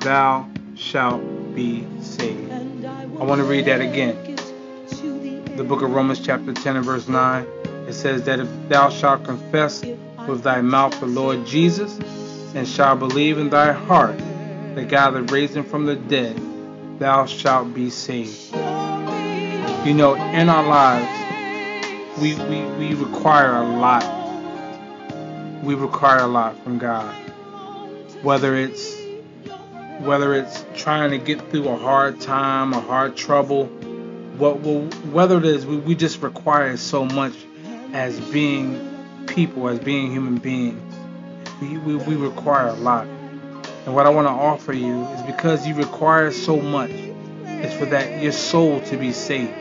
thou 0.02 0.50
shalt 0.76 1.22
be 1.56 1.86
saved. 2.02 2.52
I 2.86 3.24
want 3.24 3.40
to 3.40 3.46
read 3.46 3.66
that 3.66 3.82
again. 3.82 4.36
The 5.58 5.64
book 5.64 5.82
of 5.82 5.92
Romans, 5.92 6.20
chapter 6.20 6.54
10, 6.54 6.78
and 6.78 6.86
verse 6.86 7.08
9, 7.08 7.46
it 7.88 7.94
says 7.94 8.24
that 8.24 8.40
if 8.40 8.48
thou 8.70 8.90
shalt 8.90 9.26
confess 9.26 9.84
with 10.28 10.44
thy 10.44 10.62
mouth 10.62 11.00
the 11.00 11.08
Lord 11.08 11.46
Jesus, 11.46 12.00
and 12.54 12.68
shalt 12.68 13.00
believe 13.00 13.38
in 13.38 13.50
thy 13.50 13.72
heart 13.72 14.18
that 14.76 14.90
God 14.90 15.16
hath 15.16 15.32
raised 15.32 15.56
him 15.56 15.64
from 15.64 15.86
the 15.86 15.96
dead, 15.96 16.40
thou 17.00 17.26
shalt 17.26 17.74
be 17.74 17.90
saved. 17.90 18.54
You 19.86 19.94
know, 19.94 20.16
in 20.16 20.50
our 20.50 20.68
lives, 20.68 21.21
we, 22.22 22.36
we, 22.36 22.64
we 22.78 22.94
require 22.94 23.56
a 23.56 23.64
lot. 23.64 24.04
We 25.64 25.76
require 25.76 26.20
a 26.20 26.28
lot 26.28 26.62
from 26.64 26.78
God. 26.78 27.14
Whether 28.22 28.56
it's 28.56 29.00
whether 30.00 30.34
it's 30.34 30.66
trying 30.76 31.12
to 31.12 31.18
get 31.20 31.52
through 31.52 31.68
a 31.68 31.78
hard 31.78 32.22
time, 32.22 32.74
a 32.74 32.80
hard 32.80 33.16
trouble, 33.16 33.66
what 34.38 34.62
will 34.62 34.86
whether 35.12 35.38
it 35.38 35.46
is 35.46 35.66
we, 35.66 35.78
we 35.78 35.96
just 35.96 36.22
require 36.22 36.78
so 36.78 37.06
much 37.06 37.34
as 37.94 38.20
being 38.32 39.26
people, 39.28 39.68
as 39.68 39.80
being 39.80 40.12
human 40.12 40.38
beings 40.38 40.92
we, 41.62 41.78
we, 41.78 41.96
we 41.96 42.16
require 42.16 42.68
a 42.68 42.74
lot. 42.74 43.06
And 43.86 43.96
what 43.96 44.06
I 44.06 44.10
want 44.10 44.28
to 44.28 44.32
offer 44.32 44.74
you 44.74 45.04
is 45.06 45.22
because 45.24 45.66
you 45.68 45.76
require 45.76 46.32
so 46.32 46.60
much, 46.60 46.92
is 46.92 47.74
for 47.76 47.86
that 47.86 48.22
your 48.22 48.32
soul 48.32 48.82
to 48.82 48.98
be 48.98 49.12
saved. 49.12 49.54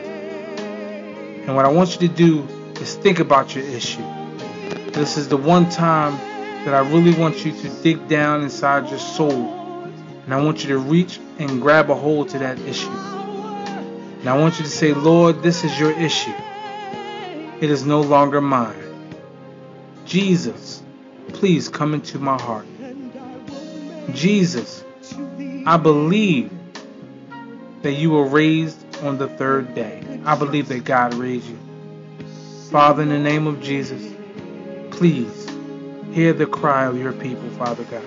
And 1.47 1.57
what 1.57 1.65
I 1.65 1.69
want 1.69 2.01
you 2.01 2.09
to 2.09 2.15
do 2.15 2.43
is 2.81 2.95
think 2.97 3.19
about 3.19 3.55
your 3.55 3.65
issue. 3.65 4.05
This 4.93 5.17
is 5.17 5.29
the 5.29 5.37
one 5.37 5.69
time 5.71 6.13
that 6.65 6.75
I 6.75 6.81
really 6.81 7.15
want 7.15 7.45
you 7.45 7.53
to 7.53 7.69
dig 7.83 8.09
down 8.09 8.43
inside 8.43 8.91
your 8.91 8.99
soul. 8.99 9.55
And 10.25 10.35
I 10.35 10.43
want 10.43 10.63
you 10.63 10.69
to 10.69 10.79
reach 10.79 11.19
and 11.39 11.61
grab 11.61 11.91
a 11.91 11.95
hold 11.95 12.29
to 12.31 12.39
that 12.41 12.59
issue. 12.61 12.91
And 12.91 14.29
I 14.29 14.39
want 14.39 14.59
you 14.59 14.65
to 14.65 14.71
say, 14.71 14.93
Lord, 14.93 15.43
this 15.43 15.65
is 15.65 15.79
your 15.79 15.93
issue. 15.93 16.35
It 17.61 17.71
is 17.71 17.85
no 17.85 18.01
longer 18.03 18.41
mine. 18.41 18.77
Jesus, 20.05 20.83
please 21.29 21.69
come 21.69 21.95
into 21.95 22.19
my 22.19 22.41
heart. 22.41 22.67
Jesus, 24.13 24.85
I 25.67 25.77
believe 25.77 26.51
that 27.83 27.93
you 27.93 28.11
were 28.11 28.27
raised 28.27 28.85
on 29.03 29.19
the 29.19 29.29
third 29.29 29.75
day. 29.75 30.10
I 30.25 30.37
believe 30.37 30.69
that 30.69 30.85
God 30.85 31.15
raised 31.15 31.49
you. 31.49 31.59
Father, 32.71 33.03
in 33.03 33.09
the 33.09 33.19
name 33.19 33.47
of 33.47 33.61
Jesus, 33.61 34.15
please 34.91 35.49
hear 36.13 36.33
the 36.33 36.47
cry 36.47 36.85
of 36.85 36.99
your 36.99 37.13
people, 37.13 37.49
Father 37.51 37.85
God. 37.85 38.05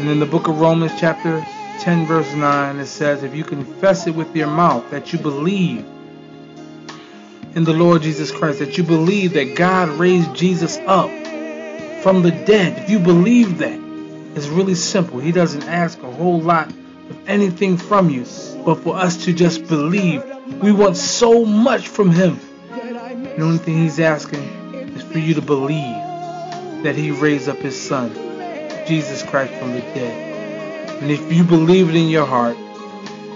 And 0.00 0.08
in 0.08 0.20
the 0.20 0.26
book 0.26 0.48
of 0.48 0.60
Romans, 0.60 0.92
chapter 0.98 1.44
10, 1.80 2.06
verse 2.06 2.32
9, 2.34 2.76
it 2.78 2.86
says, 2.86 3.22
If 3.22 3.34
you 3.34 3.44
confess 3.44 4.06
it 4.06 4.14
with 4.14 4.34
your 4.34 4.46
mouth 4.46 4.90
that 4.90 5.12
you 5.12 5.18
believe 5.18 5.84
in 7.54 7.64
the 7.64 7.72
Lord 7.72 8.02
Jesus 8.02 8.30
Christ, 8.30 8.60
that 8.60 8.78
you 8.78 8.84
believe 8.84 9.34
that 9.34 9.56
God 9.56 9.88
raised 9.90 10.34
Jesus 10.34 10.78
up 10.86 11.10
from 12.02 12.22
the 12.22 12.30
dead, 12.30 12.78
if 12.84 12.88
you 12.88 12.98
believe 12.98 13.58
that, 13.58 13.78
it's 14.36 14.46
really 14.46 14.76
simple. 14.76 15.18
He 15.18 15.32
doesn't 15.32 15.64
ask 15.64 16.00
a 16.02 16.10
whole 16.10 16.40
lot 16.40 16.68
of 16.68 17.28
anything 17.28 17.76
from 17.76 18.08
you, 18.08 18.24
but 18.64 18.76
for 18.76 18.96
us 18.96 19.24
to 19.24 19.32
just 19.32 19.66
believe. 19.66 20.24
We 20.62 20.72
want 20.72 20.96
so 20.96 21.44
much 21.44 21.88
from 21.88 22.10
Him. 22.10 22.38
The 22.68 23.40
only 23.40 23.58
thing 23.58 23.78
He's 23.78 23.98
asking 23.98 24.42
is 24.74 25.02
for 25.02 25.18
you 25.18 25.34
to 25.34 25.42
believe 25.42 25.96
that 26.82 26.94
He 26.94 27.10
raised 27.10 27.48
up 27.48 27.56
His 27.58 27.80
Son, 27.80 28.12
Jesus 28.86 29.22
Christ, 29.22 29.54
from 29.54 29.72
the 29.72 29.80
dead. 29.80 31.00
And 31.02 31.10
if 31.10 31.32
you 31.32 31.44
believe 31.44 31.88
it 31.88 31.94
in 31.94 32.08
your 32.08 32.26
heart, 32.26 32.56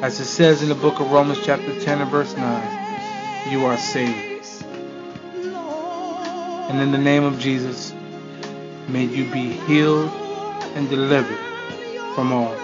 as 0.03 0.21
it 0.21 0.27
says 0.27 0.63
in 0.63 0.69
the 0.69 0.75
book 0.75 1.01
of 1.01 1.11
Romans, 1.11 1.41
chapter 1.43 1.81
10 1.81 2.03
and 2.03 2.11
verse 2.11 2.37
9, 2.37 3.53
you 3.53 3.65
are 3.65 3.79
saved. 3.79 4.65
And 6.69 6.81
in 6.81 6.93
the 6.93 6.99
name 6.99 7.25
of 7.25 7.39
Jesus, 7.39 7.95
may 8.89 9.05
you 9.05 9.31
be 9.33 9.51
healed 9.51 10.11
and 10.75 10.91
delivered 10.91 11.39
from 12.15 12.33
all. 12.33 12.64